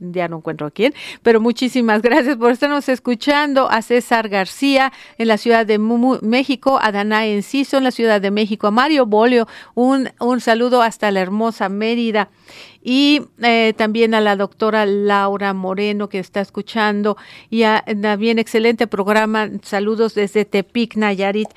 ya 0.00 0.28
no 0.28 0.38
encuentro 0.38 0.66
a 0.66 0.70
quién, 0.70 0.92
pero 1.22 1.40
muchísimas 1.40 2.02
gracias 2.02 2.36
por 2.36 2.50
estarnos 2.50 2.88
escuchando. 2.88 3.70
A 3.70 3.82
César 3.82 4.28
García 4.28 4.92
en 5.18 5.28
la 5.28 5.38
Ciudad 5.38 5.66
de 5.66 5.78
México, 5.78 6.78
a 6.82 6.92
Danae 6.92 7.34
Enciso 7.34 7.76
en 7.76 7.84
la 7.84 7.90
Ciudad 7.90 8.20
de 8.20 8.30
México, 8.30 8.66
a 8.66 8.70
Mario 8.70 9.06
Bolio, 9.06 9.46
un, 9.74 10.10
un 10.20 10.40
saludo 10.40 10.82
hasta 10.82 11.10
la 11.10 11.20
hermosa 11.20 11.68
Mérida 11.68 12.28
y 12.88 13.22
eh, 13.42 13.74
también 13.76 14.14
a 14.14 14.20
la 14.20 14.36
doctora 14.36 14.86
Laura 14.86 15.52
Moreno 15.54 16.08
que 16.08 16.20
está 16.20 16.40
escuchando 16.40 17.16
y 17.50 17.64
a, 17.64 17.84
también 18.00 18.38
excelente 18.38 18.86
programa. 18.86 19.50
Saludos 19.62 20.14
desde 20.14 20.44
Tepic, 20.44 20.94
Nayarit. 20.94 21.48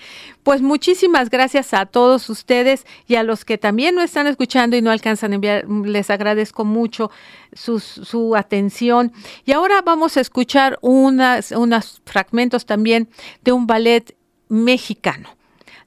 Pues 0.42 0.64
muchísimas 0.64 1.30
gracias 1.30 1.76
a 1.76 1.86
todos 1.86 2.32
ustedes 2.32 2.88
y 3.06 3.14
a 3.14 3.22
los 3.22 3.46
que 3.46 3.60
también 3.60 3.94
no 3.94 4.02
están 4.02 4.26
escuchando 4.26 4.76
y 4.76 4.82
no 4.82 4.90
alcanzan 4.90 5.34
a 5.34 5.36
enviar, 5.36 5.70
les 5.70 6.10
agradezco 6.10 6.66
mucho 6.66 7.12
su, 7.54 7.80
su 7.80 8.36
atención. 8.36 9.14
Y 9.46 9.52
ahora 9.52 9.84
vamos 9.84 10.18
a 10.18 10.22
escuchar 10.22 10.80
unas, 10.82 11.52
unos 11.52 12.02
fragmentos 12.06 12.66
también 12.66 13.08
de 13.44 13.52
un 13.52 13.68
ballet 13.68 14.16
mexicano. 14.48 15.30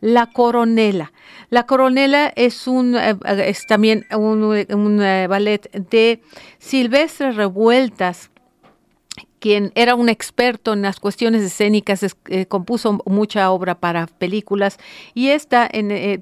La 0.00 0.26
Coronela. 0.26 1.12
La 1.52 1.66
Coronela 1.66 2.32
es, 2.34 2.66
un, 2.66 2.96
eh, 2.96 3.14
es 3.44 3.66
también 3.66 4.06
un, 4.10 5.02
eh, 5.02 5.26
ballet 5.26 5.70
de 5.70 6.22
Silvestre 6.58 7.30
Revueltas, 7.32 8.30
quien 9.38 9.70
era 9.74 9.94
un 9.94 10.08
experto 10.08 10.72
en 10.72 10.80
las 10.80 10.98
cuestiones 10.98 11.42
escénicas, 11.42 12.16
eh, 12.30 12.46
compuso 12.46 13.02
mucha 13.04 13.50
obra 13.50 13.74
para 13.74 14.06
películas 14.06 14.78
y 15.12 15.28
esta 15.28 15.68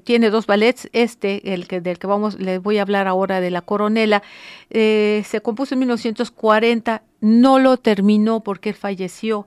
tiene 0.03 0.29
dos 0.31 0.47
ballets, 0.47 0.89
este, 0.91 1.53
el 1.53 1.65
que 1.65 1.79
del 1.79 1.97
que 1.97 2.07
vamos, 2.07 2.37
les 2.37 2.61
voy 2.61 2.79
a 2.79 2.81
hablar 2.81 3.07
ahora 3.07 3.39
de 3.39 3.51
la 3.51 3.61
Coronela, 3.61 4.23
se 4.69 5.41
compuso 5.41 5.75
en 5.75 5.79
1940, 5.79 7.03
no 7.21 7.59
lo 7.59 7.77
terminó 7.77 8.41
porque 8.41 8.73
falleció, 8.73 9.45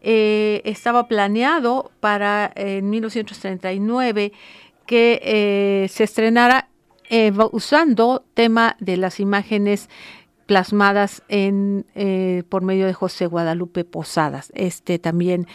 estaba 0.00 1.08
planeado 1.08 1.90
para 1.98 2.52
en 2.54 2.88
1939 2.90 4.32
que 4.86 5.20
eh, 5.22 5.88
se 5.88 6.04
estrenara 6.04 6.68
eh, 7.10 7.32
usando 7.52 8.24
tema 8.34 8.76
de 8.80 8.96
las 8.96 9.20
imágenes 9.20 9.88
plasmadas 10.46 11.22
en, 11.28 11.86
eh, 11.94 12.42
por 12.48 12.62
medio 12.62 12.86
de 12.86 12.92
José 12.92 13.26
Guadalupe 13.26 13.84
Posadas, 13.84 14.52
este 14.54 14.98
también 14.98 15.46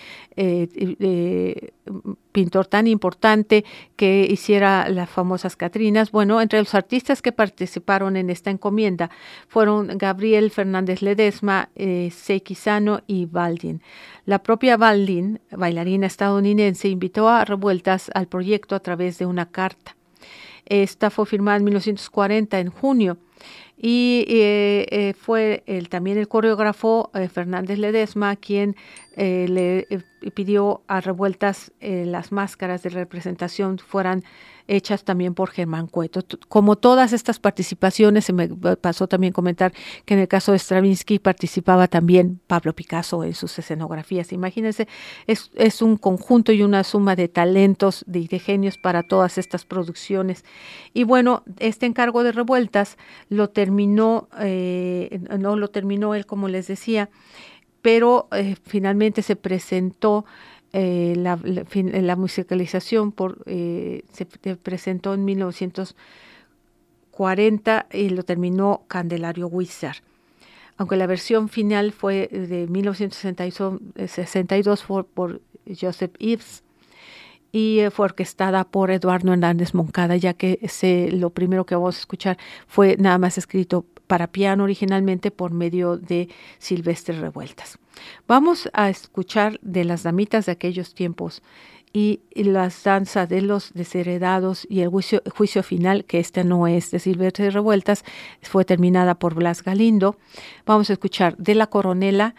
pintor 2.32 2.68
tan 2.68 2.88
importante 2.88 3.66
que 3.98 4.26
hiciera 4.30 4.88
las 4.88 5.10
famosas 5.10 5.58
Catrinas. 5.58 6.12
Bueno, 6.12 6.40
entre 6.40 6.60
los 6.60 6.74
artistas 6.76 7.22
que 7.22 7.34
participaron 7.34 8.16
en 8.16 8.30
esta 8.30 8.50
encomienda 8.50 9.10
fueron 9.50 9.98
Gabriel 9.98 10.50
Fernández 10.50 11.02
Ledesma, 11.02 11.70
Seiki 11.76 12.56
Sano 12.56 13.02
y 13.06 13.26
Baldin. 13.26 13.82
La 14.26 14.40
propia 14.42 14.78
Baldin, 14.78 15.42
bailarina 15.52 16.08
estadounidense, 16.08 16.88
invitó 16.88 17.28
a 17.28 17.44
Revueltas 17.44 18.10
al 18.14 18.28
proyecto 18.28 18.76
a 18.76 18.80
través 18.80 19.18
de 19.18 19.26
una 19.26 19.48
carta. 19.48 19.98
Esta 20.66 21.10
fue 21.10 21.26
firmada 21.26 21.58
en 21.58 21.64
1940, 21.64 22.60
en 22.60 22.70
junio, 22.70 23.18
y 23.82 24.26
eh, 24.28 24.86
eh, 24.92 25.14
fue 25.14 25.64
el, 25.66 25.88
también 25.88 26.18
el 26.18 26.28
coreógrafo 26.28 27.12
eh, 27.14 27.30
Fernández 27.30 27.80
Ledesma 27.80 28.36
quien 28.36 28.76
le 29.16 29.86
pidió 30.34 30.82
a 30.88 31.02
Revueltas 31.02 31.74
las 31.82 32.32
máscaras 32.32 32.84
de 32.84 32.90
representación 32.90 33.78
fueran 33.78 34.24
hechas 34.70 35.04
también 35.04 35.34
por 35.34 35.50
Germán 35.50 35.88
Cueto. 35.88 36.22
Como 36.48 36.78
todas 36.78 37.12
estas 37.12 37.40
participaciones, 37.40 38.26
se 38.26 38.34
me 38.34 38.48
pasó 38.48 39.08
también 39.08 39.34
comentar 39.34 39.74
que 40.06 40.14
en 40.14 40.22
el 40.22 40.28
caso 40.28 40.52
de 40.52 40.60
Stravinsky 40.60 41.20
participaba 41.20 41.88
también 41.88 42.40
Pablo 42.48 42.74
Picasso 42.74 43.24
en 43.24 43.34
sus 43.34 43.58
escenografías. 43.58 44.32
Imagínense, 44.32 44.88
es, 45.28 45.52
es 45.56 45.82
un 45.82 45.98
conjunto 45.98 46.52
y 46.52 46.62
una 46.62 46.84
suma 46.84 47.16
de 47.16 47.28
talentos, 47.28 48.04
de, 48.08 48.28
de 48.28 48.40
genios 48.40 48.78
para 48.78 49.04
todas 49.04 49.38
estas 49.38 49.66
producciones. 49.66 50.46
Y 50.94 51.04
bueno, 51.04 51.44
este 51.58 51.86
encargo 51.86 52.24
de 52.24 52.32
revueltas 52.32 52.98
lo 53.30 53.50
terminó, 53.50 54.30
eh, 54.40 55.20
no 55.38 55.56
lo 55.56 55.70
terminó 55.70 56.16
él, 56.16 56.26
como 56.26 56.48
les 56.48 56.68
decía, 56.68 57.10
pero 57.82 58.28
eh, 58.32 58.56
finalmente 58.66 59.22
se 59.22 59.36
presentó 59.36 60.26
eh, 60.74 61.16
la, 61.18 61.40
la, 61.44 62.16
musicalización 62.16 63.12
por, 63.12 63.42
eh, 63.48 64.04
se 64.12 64.26
presentó 64.26 65.16
en 65.16 65.26
1940 65.26 67.88
y 67.92 68.10
lo 68.10 68.22
terminó 68.24 68.84
Candelario 68.88 69.48
Wizard. 69.48 69.98
Aunque 70.78 70.96
la 70.96 71.08
versión 71.08 71.50
final 71.50 71.92
fue 71.92 72.28
de 72.28 72.68
1962 72.68 74.84
por, 74.84 75.08
por 75.08 75.42
Joseph 75.80 76.14
Ives 76.20 76.64
y 77.52 77.82
fue 77.92 78.06
orquestada 78.06 78.64
por 78.64 78.92
Eduardo 78.92 79.34
Hernández 79.34 79.74
Moncada, 79.74 80.16
ya 80.18 80.36
que 80.36 80.60
ese, 80.62 81.10
lo 81.12 81.32
primero 81.32 81.66
que 81.66 81.76
vamos 81.76 81.98
a 81.98 82.00
escuchar 82.00 82.38
fue 82.68 82.96
nada 82.98 83.18
más 83.18 83.38
escrito 83.38 83.86
para 84.10 84.26
piano 84.26 84.64
originalmente 84.64 85.30
por 85.30 85.52
medio 85.52 85.96
de 85.96 86.30
Silvestre 86.58 87.22
Revueltas. 87.22 87.78
Vamos 88.28 88.68
a 88.74 88.90
escuchar 88.90 89.60
de 89.62 89.84
las 89.86 90.02
damitas 90.02 90.48
de 90.48 90.52
aquellos 90.52 90.96
tiempos 90.96 91.44
y, 91.94 92.22
la 92.34 92.72
danza 92.84 93.28
de 93.28 93.42
los 93.44 93.72
desheredados 93.74 94.66
y 94.68 94.82
el 94.82 94.90
juicio, 94.90 95.62
final, 95.62 96.06
que 96.06 96.18
este 96.18 96.44
no 96.44 96.66
es 96.66 96.90
de 96.90 96.98
Silvestre 96.98 97.52
Revueltas, 97.52 98.04
fue 98.42 98.66
terminada 98.66 99.14
por 99.14 99.36
Blas 99.36 99.62
Galindo. 99.64 100.18
Vamos 100.66 100.90
a 100.90 100.94
escuchar 100.94 101.38
de 101.38 101.54
la 101.54 101.68
coronela 101.68 102.34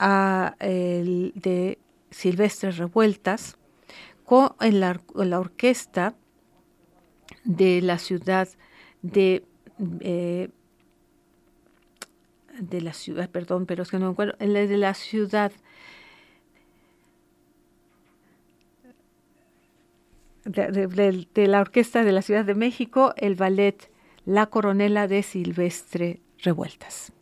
a 0.00 0.56
el 0.58 1.32
de 1.36 1.78
Silvestre 2.10 2.72
Revueltas 2.72 3.56
con 4.24 4.50
la, 4.58 5.00
la 5.14 5.38
orquesta 5.38 6.16
de 7.44 7.80
la 7.80 7.98
ciudad 7.98 8.48
de 9.02 9.44
eh, 10.00 10.48
de 12.58 12.80
la 12.80 12.92
ciudad, 12.92 13.30
perdón, 13.30 13.66
pero 13.66 13.82
es 13.82 13.90
que 13.90 13.98
no 13.98 14.06
me 14.06 14.12
acuerdo, 14.12 14.36
de 14.38 14.76
la 14.76 14.94
ciudad 14.94 15.52
de, 20.44 21.26
de, 21.34 21.46
la 21.48 21.60
orquesta 21.60 22.04
de 22.04 22.12
la 22.12 22.22
Ciudad 22.22 22.44
de 22.44 22.54
México, 22.54 23.12
el 23.16 23.34
ballet 23.34 23.90
La 24.24 24.46
Coronela 24.46 25.08
de 25.08 25.22
Silvestre 25.22 26.20
Revueltas. 26.42 27.12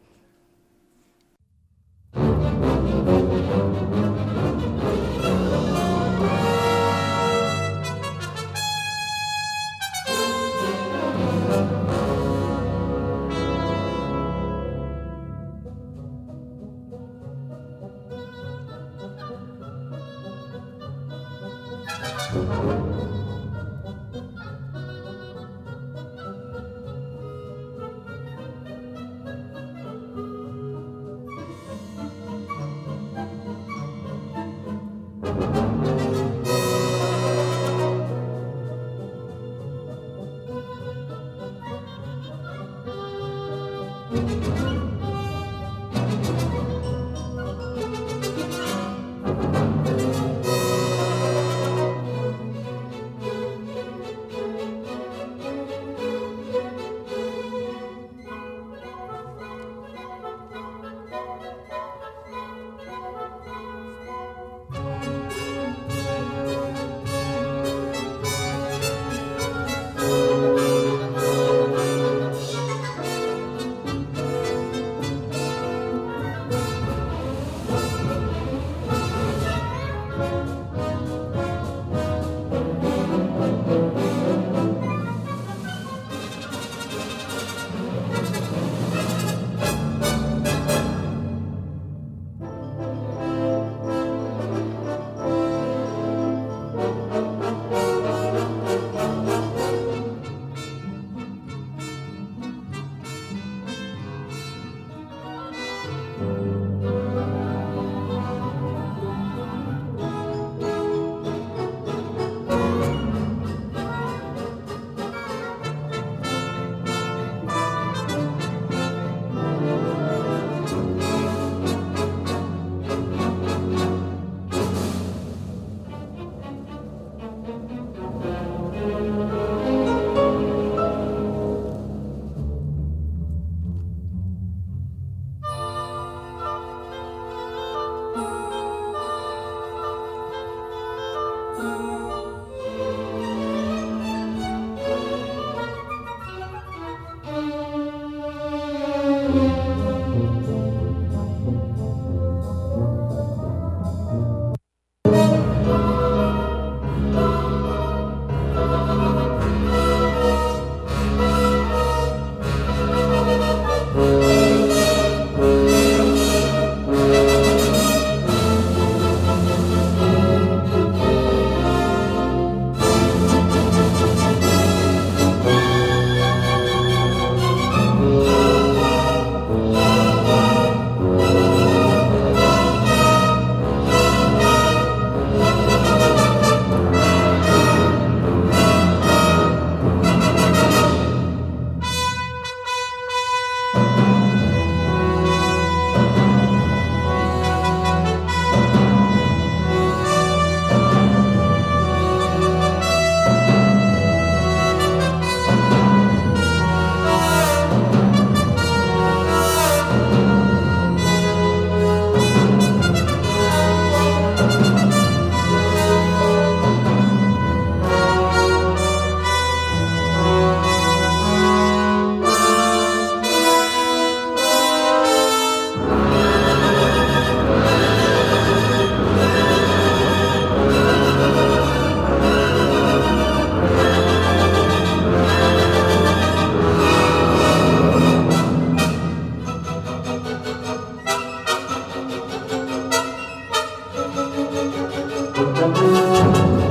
Música 245.36 246.63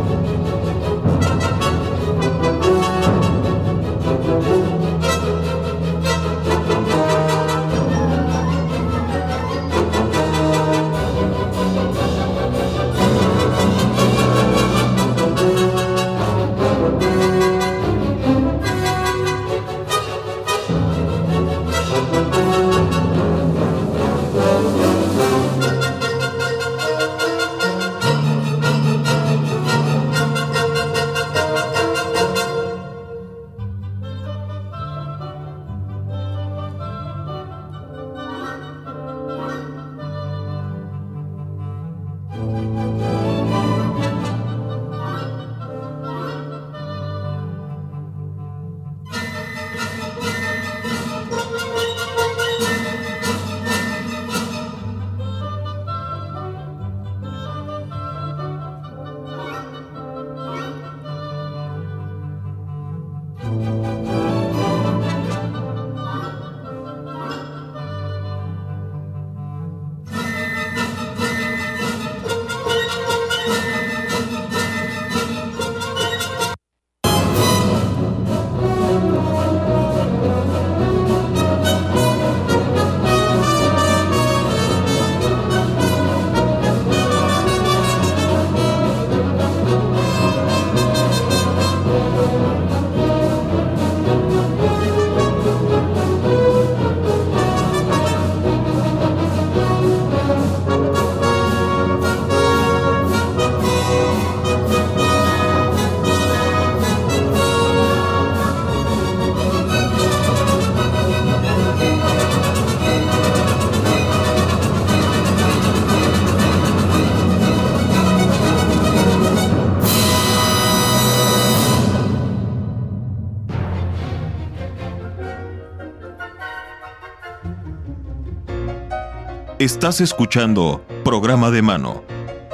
Estás 129.63 130.02
escuchando 130.02 130.84
Programa 131.06 131.49
de 131.49 131.62
Mano. 131.62 132.04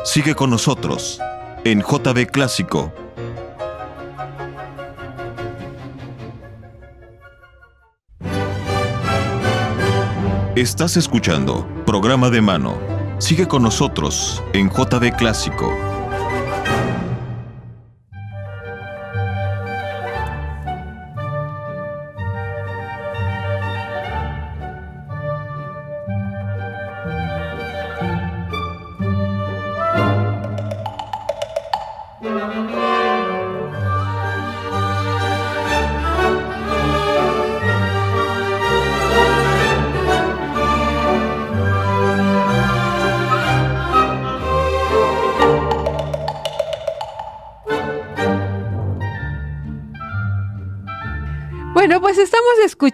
Sigue 0.04 0.36
con 0.36 0.52
nosotros 0.52 1.19
en 1.63 1.82
JB 1.82 2.28
Clásico. 2.28 2.93
Estás 10.56 10.98
escuchando 10.98 11.67
Programa 11.84 12.30
de 12.30 12.41
Mano. 12.41 12.78
Sigue 13.17 13.48
con 13.48 13.63
nosotros 13.63 14.43
en 14.54 14.69
JB 14.69 15.15
Clásico. 15.17 15.88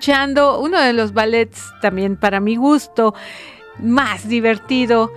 Escuchando 0.06 0.60
uno 0.60 0.80
de 0.80 0.94
los 0.94 1.14
ballets 1.14 1.74
también 1.82 2.16
para 2.16 2.40
mi 2.40 2.58
gusto 2.58 3.16
más 3.80 4.28
divertido 4.28 5.12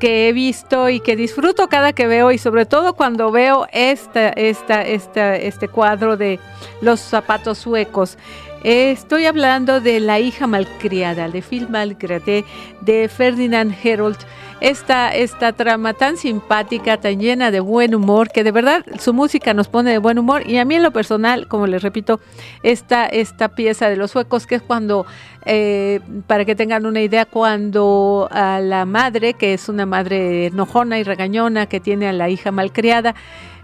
que 0.00 0.26
he 0.26 0.32
visto 0.32 0.88
y 0.88 1.00
que 1.00 1.16
disfruto 1.16 1.68
cada 1.68 1.92
que 1.92 2.06
veo 2.06 2.32
y 2.32 2.38
sobre 2.38 2.64
todo 2.64 2.94
cuando 2.94 3.30
veo 3.30 3.66
esta, 3.72 4.30
esta, 4.30 4.80
esta, 4.86 5.36
este 5.36 5.68
cuadro 5.68 6.16
de 6.16 6.40
los 6.80 7.00
zapatos 7.00 7.58
suecos. 7.58 8.16
Estoy 8.64 9.26
hablando 9.26 9.80
de 9.80 9.98
La 9.98 10.20
hija 10.20 10.46
malcriada, 10.46 11.28
de 11.28 11.42
Phil 11.42 11.68
Malgrade, 11.68 12.44
de 12.80 13.08
Ferdinand 13.08 13.74
Herold. 13.82 14.18
Esta, 14.60 15.12
esta 15.12 15.52
trama 15.52 15.94
tan 15.94 16.16
simpática, 16.16 16.96
tan 16.96 17.18
llena 17.18 17.50
de 17.50 17.58
buen 17.58 17.92
humor, 17.92 18.30
que 18.30 18.44
de 18.44 18.52
verdad 18.52 18.84
su 19.00 19.12
música 19.12 19.52
nos 19.52 19.66
pone 19.66 19.90
de 19.90 19.98
buen 19.98 20.16
humor. 20.16 20.48
Y 20.48 20.58
a 20.58 20.64
mí 20.64 20.76
en 20.76 20.84
lo 20.84 20.92
personal, 20.92 21.48
como 21.48 21.66
les 21.66 21.82
repito, 21.82 22.20
esta, 22.62 23.06
esta 23.06 23.48
pieza 23.48 23.88
de 23.88 23.96
los 23.96 24.12
suecos, 24.12 24.46
que 24.46 24.54
es 24.54 24.62
cuando, 24.62 25.06
eh, 25.44 25.98
para 26.28 26.44
que 26.44 26.54
tengan 26.54 26.86
una 26.86 27.00
idea, 27.00 27.24
cuando 27.24 28.28
a 28.30 28.60
la 28.60 28.84
madre, 28.84 29.34
que 29.34 29.54
es 29.54 29.68
una 29.68 29.86
madre 29.86 30.46
enojona 30.46 31.00
y 31.00 31.02
regañona, 31.02 31.66
que 31.66 31.80
tiene 31.80 32.06
a 32.06 32.12
la 32.12 32.28
hija 32.28 32.52
malcriada, 32.52 33.16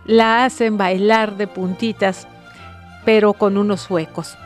la 0.07 0.45
hacen 0.45 0.77
bailar 0.77 1.37
de 1.37 1.47
puntitas, 1.47 2.27
pero 3.05 3.33
con 3.35 3.57
unos 3.57 3.83
suecos 3.83 4.37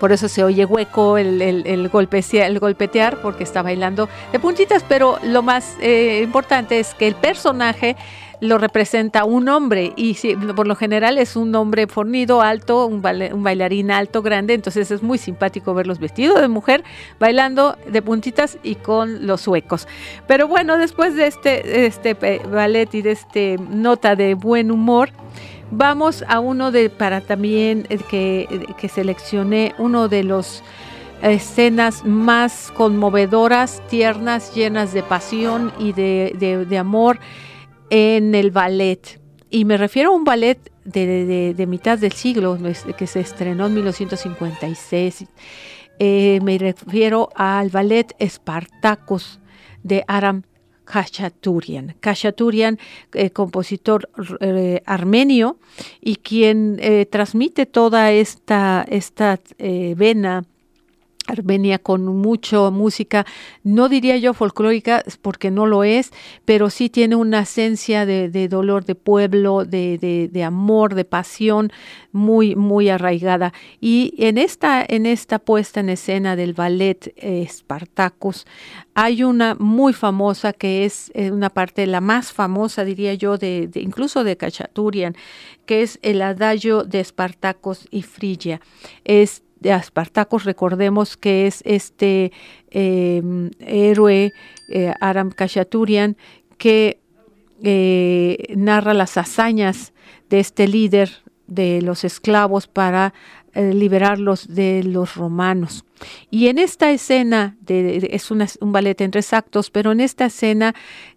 por 0.00 0.12
eso 0.12 0.28
se 0.28 0.42
oye 0.42 0.64
hueco 0.64 1.18
el, 1.18 1.40
el, 1.42 1.66
el, 1.66 1.88
golpetear, 1.88 3.20
porque 3.20 3.44
está 3.44 3.62
bailando 3.62 4.08
de 4.32 4.40
puntitas, 4.40 4.84
pero 4.88 5.18
lo 5.22 5.42
más 5.42 5.76
eh, 5.80 6.22
importante 6.24 6.80
es 6.80 6.94
que 6.94 7.06
el 7.06 7.14
personaje 7.14 7.96
lo 8.40 8.56
representa 8.56 9.24
un 9.24 9.48
hombre 9.48 9.92
y 9.96 10.16
por 10.56 10.66
lo 10.66 10.74
general 10.74 11.18
es 11.18 11.36
un 11.36 11.54
hombre 11.54 11.86
fornido, 11.86 12.40
alto, 12.40 12.86
un, 12.86 13.02
bailarín 13.02 13.90
alto, 13.90 14.22
grande, 14.22 14.54
entonces 14.54 14.90
es 14.90 15.02
muy 15.02 15.18
simpático 15.18 15.74
verlos 15.74 15.98
vestidos 15.98 16.40
de 16.40 16.48
mujer, 16.48 16.82
bailando 17.18 17.76
de 17.86 18.00
puntitas 18.02 18.58
y 18.62 18.76
con 18.76 19.26
los 19.26 19.42
suecos. 19.42 19.86
Pero 20.26 20.48
bueno, 20.48 20.78
después 20.78 21.14
de 21.14 21.26
este, 21.26 21.86
este 21.86 22.14
ballet 22.14 22.94
y 22.94 23.02
de 23.02 23.12
este 23.12 23.58
nota 23.58 24.16
de 24.16 24.34
buen 24.34 24.70
humor, 24.70 25.10
Vamos 25.70 26.24
a 26.26 26.40
uno 26.40 26.72
de, 26.72 26.90
para 26.90 27.20
también 27.20 27.86
eh, 27.90 27.98
que, 28.08 28.48
eh, 28.50 28.66
que 28.76 28.88
seleccioné, 28.88 29.74
uno 29.78 30.08
de 30.08 30.24
los 30.24 30.62
escenas 31.22 32.04
más 32.04 32.72
conmovedoras, 32.74 33.82
tiernas, 33.88 34.54
llenas 34.54 34.92
de 34.92 35.02
pasión 35.02 35.72
y 35.78 35.92
de, 35.92 36.76
amor 36.78 37.18
en 37.90 38.34
el 38.34 38.50
ballet. 38.50 39.20
Y 39.50 39.64
me 39.64 39.76
refiero 39.76 40.10
a 40.10 40.14
un 40.14 40.24
ballet 40.24 40.58
de, 40.84 41.66
mitad 41.68 41.98
del 41.98 42.12
siglo, 42.12 42.58
que 42.96 43.06
se 43.06 43.20
estrenó 43.20 43.66
en 43.66 43.74
1956. 43.74 45.26
Eh, 45.98 46.40
me 46.42 46.56
refiero 46.56 47.28
al 47.34 47.68
ballet 47.68 48.14
Spartacus 48.20 49.38
de 49.82 50.04
Aram 50.08 50.42
Khachaturian. 50.90 51.94
Khachaturian, 52.00 52.78
eh, 53.14 53.30
compositor 53.30 54.08
eh, 54.40 54.82
armenio 54.86 55.56
y 56.00 56.16
quien 56.16 56.78
eh, 56.80 57.06
transmite 57.06 57.66
toda 57.66 58.10
esta, 58.10 58.84
esta 58.88 59.38
vena 59.58 60.44
Armenia 61.30 61.78
con 61.78 62.06
mucho 62.06 62.70
música, 62.70 63.26
no 63.62 63.88
diría 63.88 64.16
yo 64.16 64.34
folclórica 64.34 65.02
porque 65.22 65.50
no 65.50 65.66
lo 65.66 65.84
es, 65.84 66.12
pero 66.44 66.70
sí 66.70 66.88
tiene 66.88 67.16
una 67.16 67.40
esencia 67.40 68.06
de, 68.06 68.48
dolor 68.48 68.84
de 68.84 68.94
pueblo, 68.94 69.64
de, 69.64 70.42
amor, 70.44 70.94
de 70.94 71.04
pasión 71.04 71.72
muy, 72.12 72.56
muy 72.56 72.88
arraigada. 72.88 73.52
Y 73.80 74.14
en 74.18 74.38
esta, 74.38 74.84
en 74.86 75.06
esta 75.06 75.38
puesta 75.38 75.80
en 75.80 75.90
escena 75.90 76.36
del 76.36 76.54
ballet 76.54 77.12
eh, 77.16 77.46
Spartacus 77.48 78.46
hay 78.94 79.22
una 79.22 79.54
muy 79.54 79.92
famosa 79.92 80.52
que 80.52 80.84
es 80.84 81.10
eh, 81.14 81.30
una 81.30 81.50
parte, 81.50 81.86
la 81.86 82.00
más 82.00 82.32
famosa 82.32 82.84
diría 82.84 83.14
yo, 83.14 83.38
de, 83.38 83.70
incluso 83.74 84.24
de 84.24 84.36
Cachaturian, 84.36 85.16
que 85.64 85.82
es 85.82 85.98
el 86.02 86.20
adagio 86.22 86.84
de 86.84 87.02
Spartacus 87.02 87.86
y 87.90 88.02
Frigia. 88.02 88.60
Es 89.04 89.42
de 89.60 89.72
Aspartacos, 89.72 90.44
recordemos 90.44 91.16
que 91.16 91.46
es 91.46 91.62
este 91.64 92.32
em, 92.70 93.50
héroe 93.60 94.32
eh, 94.70 94.92
Aram 95.00 95.30
Kachaturian 95.30 96.16
que 96.58 97.00
eh, 97.62 98.54
narra 98.56 98.94
las 98.94 99.16
hazañas 99.16 99.92
de 100.30 100.40
este 100.40 100.66
líder 100.66 101.10
de 101.46 101.82
los 101.82 102.04
esclavos 102.04 102.68
para 102.68 103.12
eh, 103.54 103.74
liberarlos 103.74 104.46
de 104.48 104.82
los 104.84 105.16
romanos. 105.16 105.84
Y 106.30 106.48
en 106.48 106.58
esta 106.58 106.90
escena, 106.90 107.56
de, 107.60 108.08
es 108.12 108.30
un 108.30 108.72
ballet 108.72 109.00
en 109.00 109.10
tres 109.10 109.32
actos, 109.32 109.70
pero 109.70 109.92
en 109.92 110.00
esta 110.00 110.26
escena 110.26 110.74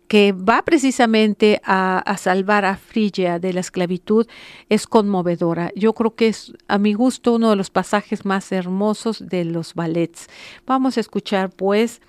que 0.08 0.32
va 0.32 0.62
precisamente 0.64 1.62
a, 1.64 2.16
salvar 2.20 2.66
a 2.66 2.78
Frigia 2.78 3.40
de 3.40 3.54
la 3.54 3.62
esclavitud, 3.62 4.28
es 4.70 4.86
conmovedora. 4.86 5.72
Yo 5.76 5.94
creo 5.94 6.16
que 6.16 6.28
es, 6.28 6.54
a 6.68 6.78
mi 6.78 6.94
gusto, 6.94 7.34
uno 7.34 7.50
de 7.50 7.56
los 7.56 7.70
pasajes 7.70 8.26
más 8.26 8.52
hermosos 8.52 9.28
de 9.28 9.46
los 9.46 9.74
ballets. 9.74 10.28
Vamos 10.68 10.98
a 10.98 11.00
escuchar, 11.00 11.50
pues, 11.50 12.02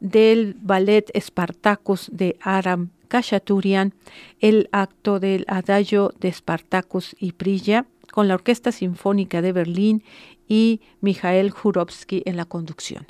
del 0.00 0.54
ballet 0.60 1.10
Spartacus 1.18 2.10
de 2.12 2.36
Aram 2.42 2.90
Kachaturian, 3.08 3.94
el 4.40 4.68
acto 4.72 5.20
del 5.20 5.44
adagio 5.48 6.12
de 6.20 6.32
Spartacus 6.32 7.16
y 7.18 7.30
Frigia, 7.30 7.86
con 8.16 8.28
la 8.28 8.34
Orquesta 8.34 8.72
Sinfónica 8.72 9.42
de 9.42 9.52
Berlín 9.52 10.02
y 10.48 10.80
Mijael 11.02 11.50
Jurovsky 11.50 12.22
en 12.24 12.38
la 12.38 12.46
conducción. 12.46 13.06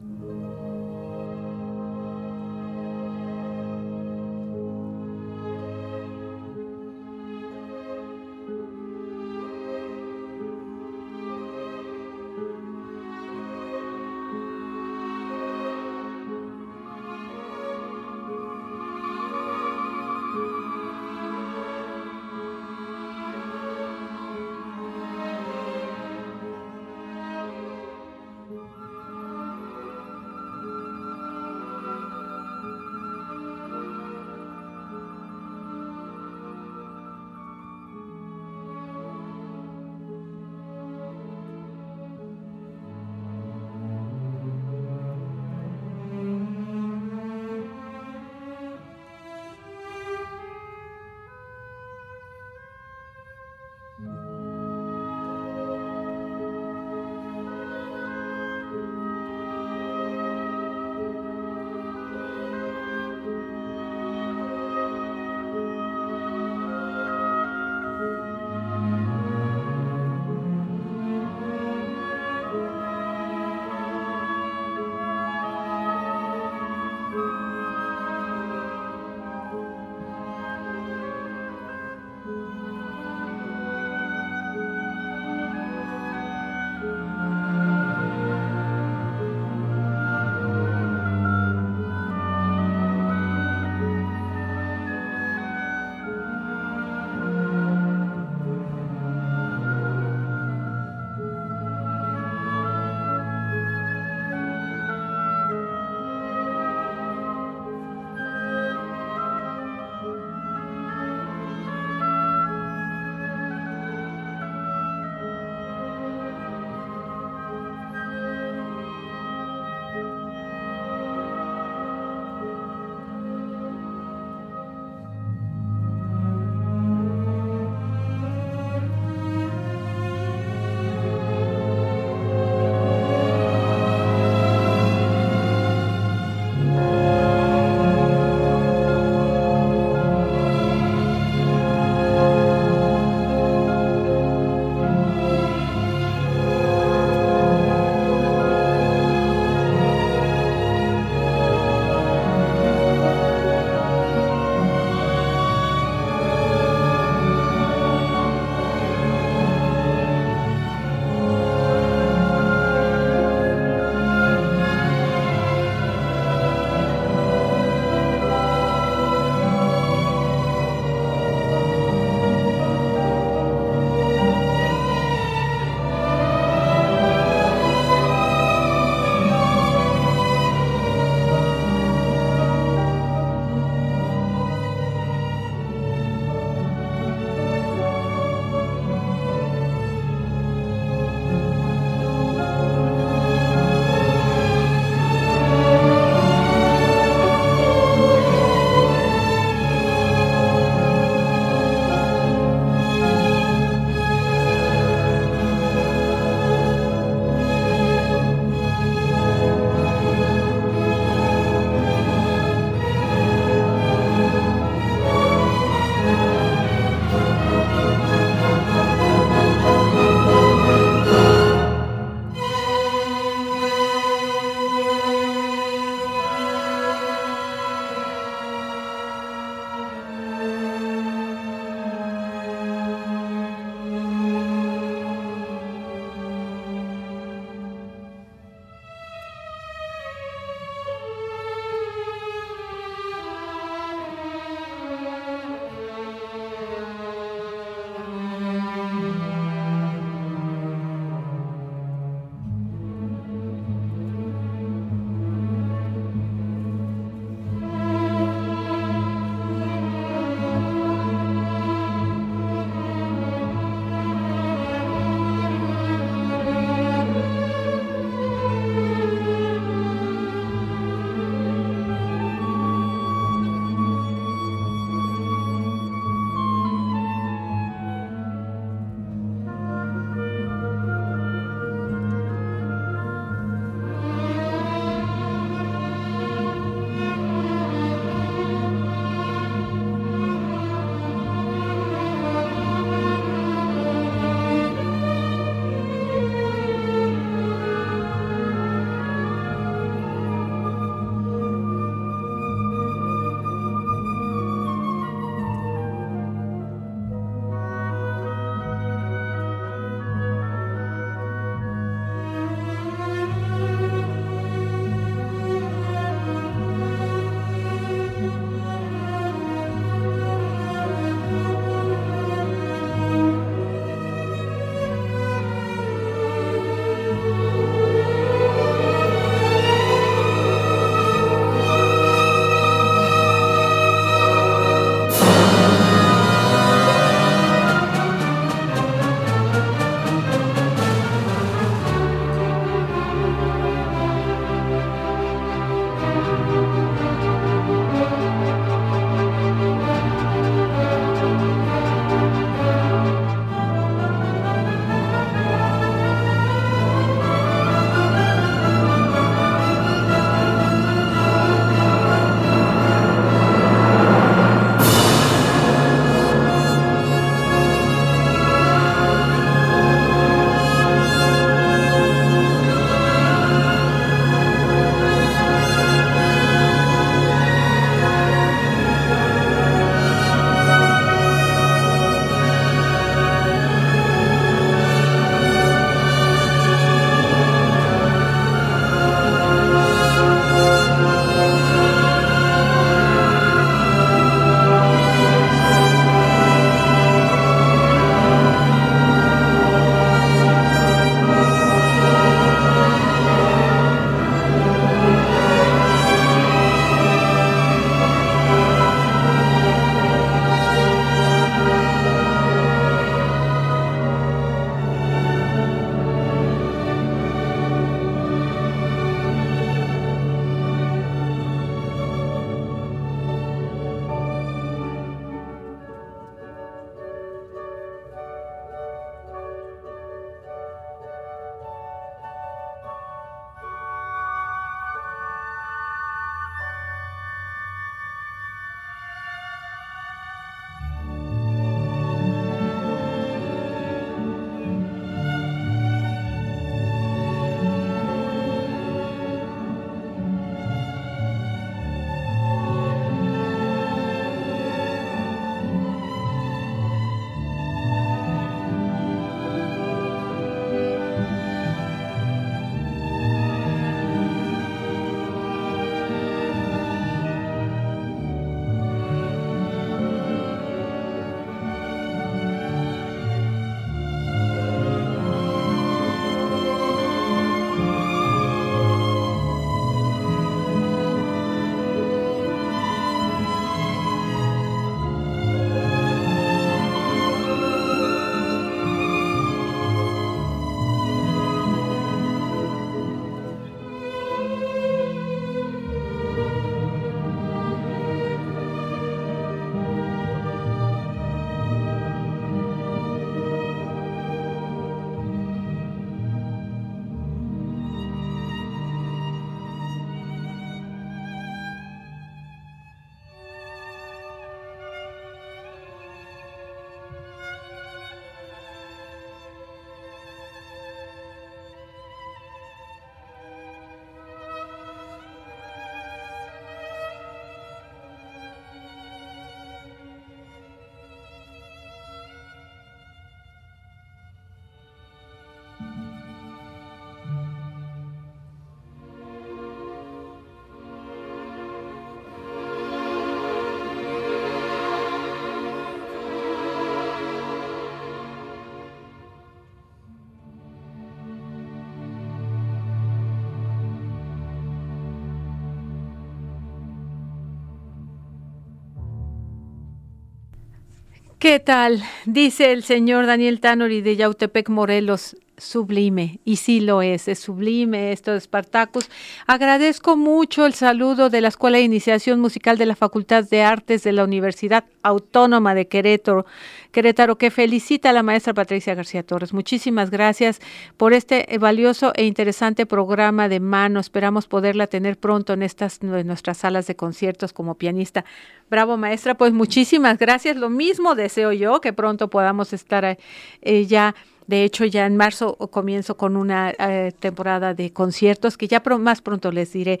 ¿Qué 561.38 561.60
tal? 561.60 562.02
Dice 562.24 562.72
el 562.72 562.82
señor 562.82 563.26
Daniel 563.26 563.60
Tanori 563.60 564.00
de 564.00 564.16
Yautepec, 564.16 564.70
Morelos 564.70 565.36
sublime, 565.58 566.40
y 566.44 566.56
sí 566.56 566.80
lo 566.80 567.02
es, 567.02 567.28
es 567.28 567.38
sublime 567.38 568.12
esto 568.12 568.32
de 568.32 568.40
Spartacus. 568.40 569.08
Agradezco 569.46 570.16
mucho 570.16 570.66
el 570.66 570.74
saludo 570.74 571.30
de 571.30 571.40
la 571.40 571.48
Escuela 571.48 571.78
de 571.78 571.84
Iniciación 571.84 572.40
Musical 572.40 572.78
de 572.78 572.86
la 572.86 572.96
Facultad 572.96 573.44
de 573.44 573.62
Artes 573.62 574.02
de 574.02 574.12
la 574.12 574.24
Universidad 574.24 574.84
Autónoma 575.02 575.74
de 575.74 575.88
Querétaro, 575.88 576.46
Querétaro, 576.90 577.36
que 577.38 577.50
felicita 577.50 578.10
a 578.10 578.12
la 578.12 578.22
maestra 578.22 578.54
Patricia 578.54 578.94
García 578.94 579.22
Torres. 579.22 579.52
Muchísimas 579.52 580.10
gracias 580.10 580.60
por 580.96 581.12
este 581.12 581.46
valioso 581.58 582.12
e 582.14 582.24
interesante 582.24 582.86
programa 582.86 583.48
de 583.48 583.60
mano. 583.60 584.00
Esperamos 584.00 584.46
poderla 584.46 584.86
tener 584.86 585.18
pronto 585.18 585.52
en 585.52 585.62
estas 585.62 586.02
nuestras 586.02 586.58
salas 586.58 586.86
de 586.86 586.96
conciertos 586.96 587.52
como 587.52 587.74
pianista. 587.76 588.24
Bravo, 588.70 588.96
maestra, 588.96 589.36
pues 589.36 589.52
muchísimas 589.52 590.18
gracias. 590.18 590.56
Lo 590.56 590.70
mismo 590.70 591.14
deseo 591.14 591.52
yo 591.52 591.80
que 591.80 591.92
pronto 591.92 592.28
podamos 592.28 592.72
estar 592.72 593.18
eh, 593.62 593.86
ya 593.86 594.14
de 594.46 594.64
hecho, 594.64 594.84
ya 594.84 595.06
en 595.06 595.16
marzo 595.16 595.56
comienzo 595.56 596.16
con 596.16 596.36
una 596.36 596.70
eh, 596.70 597.12
temporada 597.18 597.74
de 597.74 597.92
conciertos 597.92 598.56
que 598.56 598.68
ya 598.68 598.82
más 598.98 599.20
pronto 599.20 599.50
les 599.50 599.72
diré. 599.72 600.00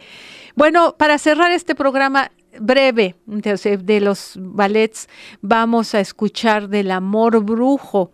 Bueno, 0.54 0.94
para 0.96 1.18
cerrar 1.18 1.50
este 1.50 1.74
programa 1.74 2.30
breve 2.60 3.16
de, 3.26 4.00
los 4.00 4.34
ballets, 4.36 5.08
vamos 5.40 5.94
a 5.94 6.00
escuchar 6.00 6.68
del 6.68 6.90
amor 6.90 7.42
brujo. 7.42 8.12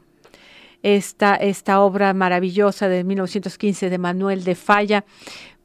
Esta, 0.83 1.37
esta 1.37 1.81
obra 1.81 2.13
maravillosa 2.13 2.89
de 2.89 3.05
1915 3.05 3.89
de 3.89 3.99
Manuel 3.99 4.43
de 4.43 4.57
Falla. 4.57 5.05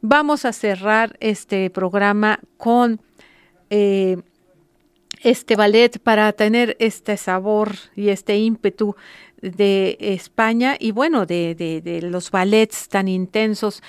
Vamos 0.01 0.45
a 0.45 0.53
cerrar 0.53 1.18
este 1.20 1.72
programa 1.72 2.39
con 2.57 3.01
eh, 3.72 4.18
este 5.24 5.55
ballet 5.55 5.99
para 5.99 6.32
tener 6.34 6.76
este 6.80 7.18
sabor 7.18 7.72
y 7.95 8.09
este 8.09 8.38
ímpetu 8.38 8.95
de 9.41 9.97
España 9.99 10.75
y 10.79 10.91
bueno, 10.91 11.25
de, 11.25 11.55
de, 11.55 12.01
los 12.01 12.31
ballets 12.31 12.89
tan 12.89 13.07
intensos. 13.07 13.81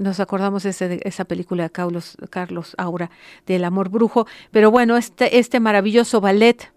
nos 0.00 0.20
acordamos 0.20 0.62
de 0.62 1.00
esa 1.04 1.24
película 1.24 1.64
de 1.64 1.70
Carlos, 1.70 2.16
Carlos 2.30 2.74
Aura 2.78 3.10
del 3.46 3.64
amor 3.64 3.88
brujo, 3.88 4.26
pero 4.50 4.70
bueno, 4.70 4.96
este, 4.96 5.38
este 5.38 5.60
maravilloso 5.60 6.20
ballet 6.20 6.70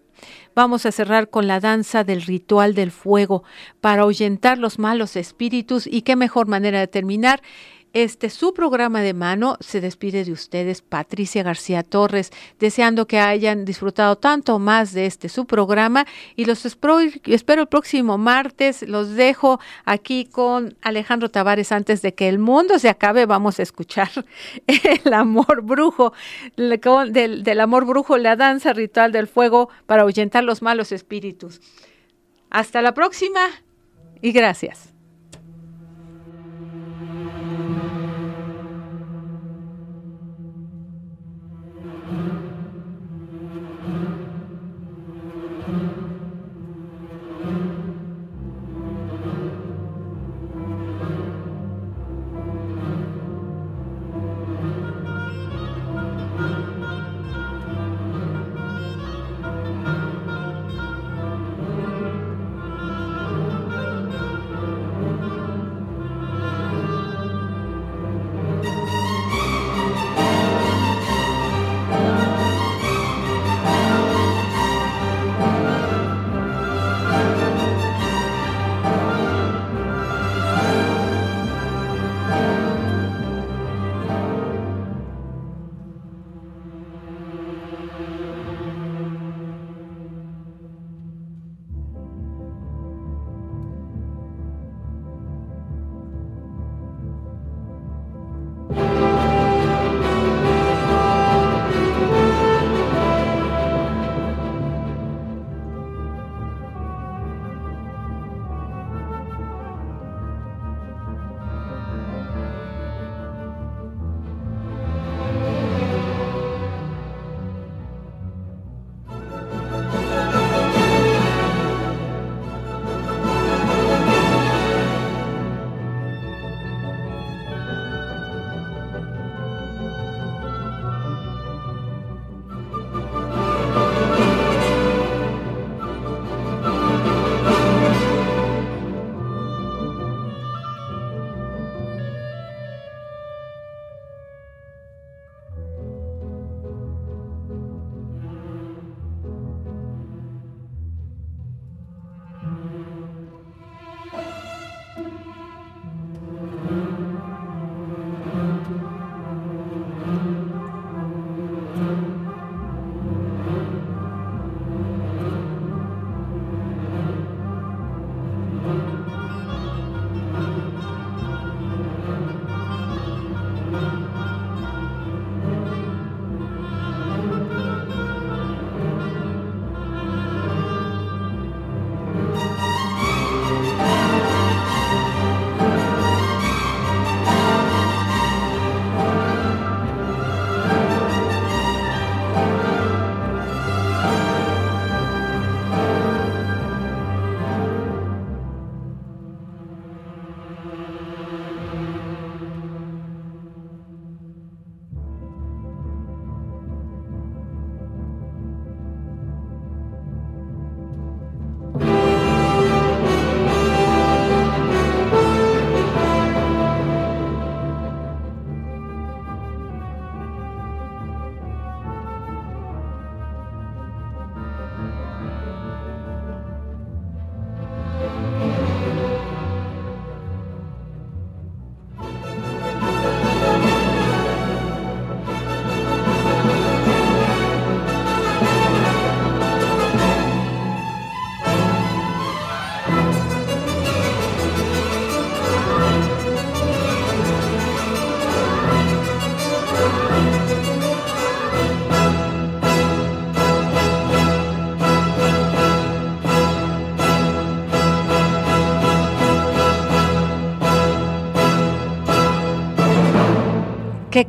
Vamos 0.56 0.86
a 0.86 0.91
cerrar 0.91 1.30
con 1.30 1.47
la 1.47 1.60
danza 1.60 2.04
del 2.04 2.22
ritual 2.22 2.76
del 2.76 2.91
fuego 2.91 3.43
para 3.82 4.04
ahuyentar 4.04 4.60
los 4.60 4.78
malos 4.78 5.16
espíritus 5.16 5.88
y 5.88 6.04
qué 6.04 6.16
mejor 6.16 6.47
manera 6.47 6.80
de 6.80 6.88
terminar 6.88 7.41
este 7.94 8.32
su 8.32 8.56
programa 8.56 9.02
de 9.02 9.14
mano 9.14 9.56
se 9.60 9.80
despide 9.80 10.26
de 10.26 10.32
ustedes 10.32 10.82
Patricia 10.82 11.44
García 11.44 11.84
Torres, 11.84 12.32
deseando 12.60 13.06
que 13.06 13.20
hayan 13.20 13.66
disfrutado 13.66 14.18
tanto 14.18 14.58
más 14.58 14.94
de 14.94 15.06
este 15.06 15.30
su 15.30 15.46
programa 15.46 16.06
y 16.36 16.46
los 16.46 16.66
espero, 16.66 17.00
espero 17.26 17.62
el 17.62 17.68
próximo 17.68 18.18
martes. 18.18 18.82
Los 18.88 19.12
dejo 19.12 19.60
aquí 19.86 20.26
con 20.26 20.76
Alejandro 20.82 21.30
Tavares 21.30 21.72
antes 21.72 22.02
de 22.02 22.16
que 22.16 22.30
el 22.30 22.39
mundo 22.39 22.80
se 22.80 22.89
acabe. 22.89 23.28
Vamos 23.28 23.60
a 23.60 23.64
escuchar 23.64 24.10
el 24.68 25.14
amor 25.14 25.62
brujo, 25.62 26.14
del, 26.58 27.44
del 27.44 27.60
amor 27.60 27.86
brujo, 27.86 28.18
la 28.18 28.36
danza 28.36 28.74
ritual 28.74 29.12
del 29.12 29.28
fuego 29.28 29.70
para 29.86 30.02
ahuyentar 30.02 30.44
los 30.44 30.62
malos 30.64 30.91
espíritus. 30.91 31.62
Hasta 32.50 32.82
la 32.82 32.94
próxima 32.94 33.41
y 34.22 34.32
gracias. 34.32 34.93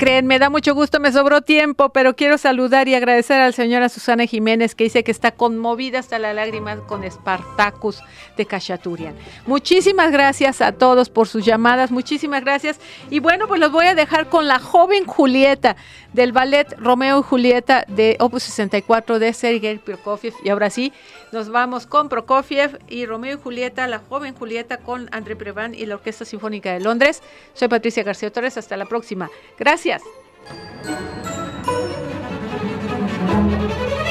Creen? 0.05 0.27
Me 0.27 0.39
da 0.39 0.51
mucho 0.51 0.75
gusto, 0.75 1.01
me 1.01 1.11
sobró 1.13 1.41
tiempo, 1.41 1.89
pero 1.89 2.15
quiero 2.15 2.37
saludar 2.37 2.89
y 2.89 2.95
agradecer 2.95 3.41
al 3.41 3.55
señora 3.55 3.89
Susana 3.89 4.27
Jiménez 4.27 4.75
que 4.75 4.85
dice 4.85 5.03
que 5.03 5.11
está 5.11 5.31
conmovida 5.31 5.99
hasta 5.99 6.19
la 6.19 6.35
lágrima 6.35 6.77
con 6.87 7.11
Spartacus 7.11 8.03
de 8.37 8.45
Cachaturian. 8.45 9.15
Muchísimas 9.47 10.13
gracias 10.13 10.61
a 10.61 10.73
todos 10.73 11.09
por 11.09 11.27
sus 11.27 11.43
llamadas, 11.43 11.91
muchísimas 11.91 12.45
gracias. 12.45 12.79
Y 13.09 13.21
bueno, 13.21 13.49
pues 13.49 13.61
los 13.61 13.73
voy 13.73 13.87
a 13.87 13.95
dejar 13.95 14.29
con 14.29 14.47
la 14.47 14.59
joven 14.59 15.07
Julieta 15.07 15.75
del 16.13 16.33
ballet 16.33 16.75
Romeo 16.79 17.21
y 17.21 17.23
Julieta 17.23 17.87
de 17.89 18.19
Opus 18.21 18.43
64 18.43 19.19
de 19.19 19.33
Sergei 19.33 19.79
Prokofiev. 19.79 20.35
Y 20.45 20.51
ahora 20.51 20.69
sí, 20.69 20.93
nos 21.35 21.51
vamos 21.51 21.87
con 21.87 22.09
Prokofiev 22.09 22.79
y 22.89 23.05
Romeo 23.07 23.37
y 23.37 23.41
Julieta, 23.43 23.87
la 23.89 23.99
joven 23.99 24.35
Julieta 24.35 24.79
con 24.79 25.09
André 25.13 25.37
Prevan 25.37 25.75
y 25.75 25.85
la 25.85 25.97
Orquesta 25.97 26.25
Sinfónica 26.25 26.73
de 26.73 26.81
Londres. 26.81 27.23
Soy 27.53 27.69
Patricia 27.69 28.05
García 28.05 28.33
Torres, 28.33 28.57
hasta 28.57 28.77
la 28.77 28.87
próxima. 28.87 29.29
Gracias. 29.59 30.03
Gracias. 33.35 34.04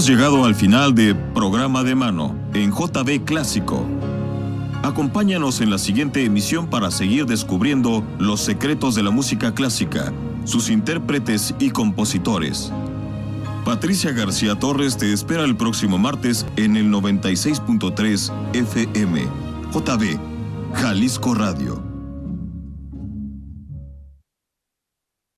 Hemos 0.00 0.08
llegado 0.08 0.46
al 0.46 0.54
final 0.54 0.94
de 0.94 1.14
Programa 1.14 1.84
de 1.84 1.94
Mano 1.94 2.34
en 2.54 2.72
JB 2.72 3.22
Clásico. 3.26 3.84
Acompáñanos 4.82 5.60
en 5.60 5.68
la 5.68 5.76
siguiente 5.76 6.24
emisión 6.24 6.70
para 6.70 6.90
seguir 6.90 7.26
descubriendo 7.26 8.02
los 8.18 8.40
secretos 8.40 8.94
de 8.94 9.02
la 9.02 9.10
música 9.10 9.52
clásica, 9.52 10.10
sus 10.46 10.70
intérpretes 10.70 11.54
y 11.58 11.68
compositores. 11.68 12.72
Patricia 13.66 14.12
García 14.12 14.58
Torres 14.58 14.96
te 14.96 15.12
espera 15.12 15.44
el 15.44 15.54
próximo 15.54 15.98
martes 15.98 16.46
en 16.56 16.78
el 16.78 16.90
96.3 16.90 18.32
FM, 18.54 19.28
JB, 19.70 20.18
Jalisco 20.76 21.34
Radio. 21.34 21.89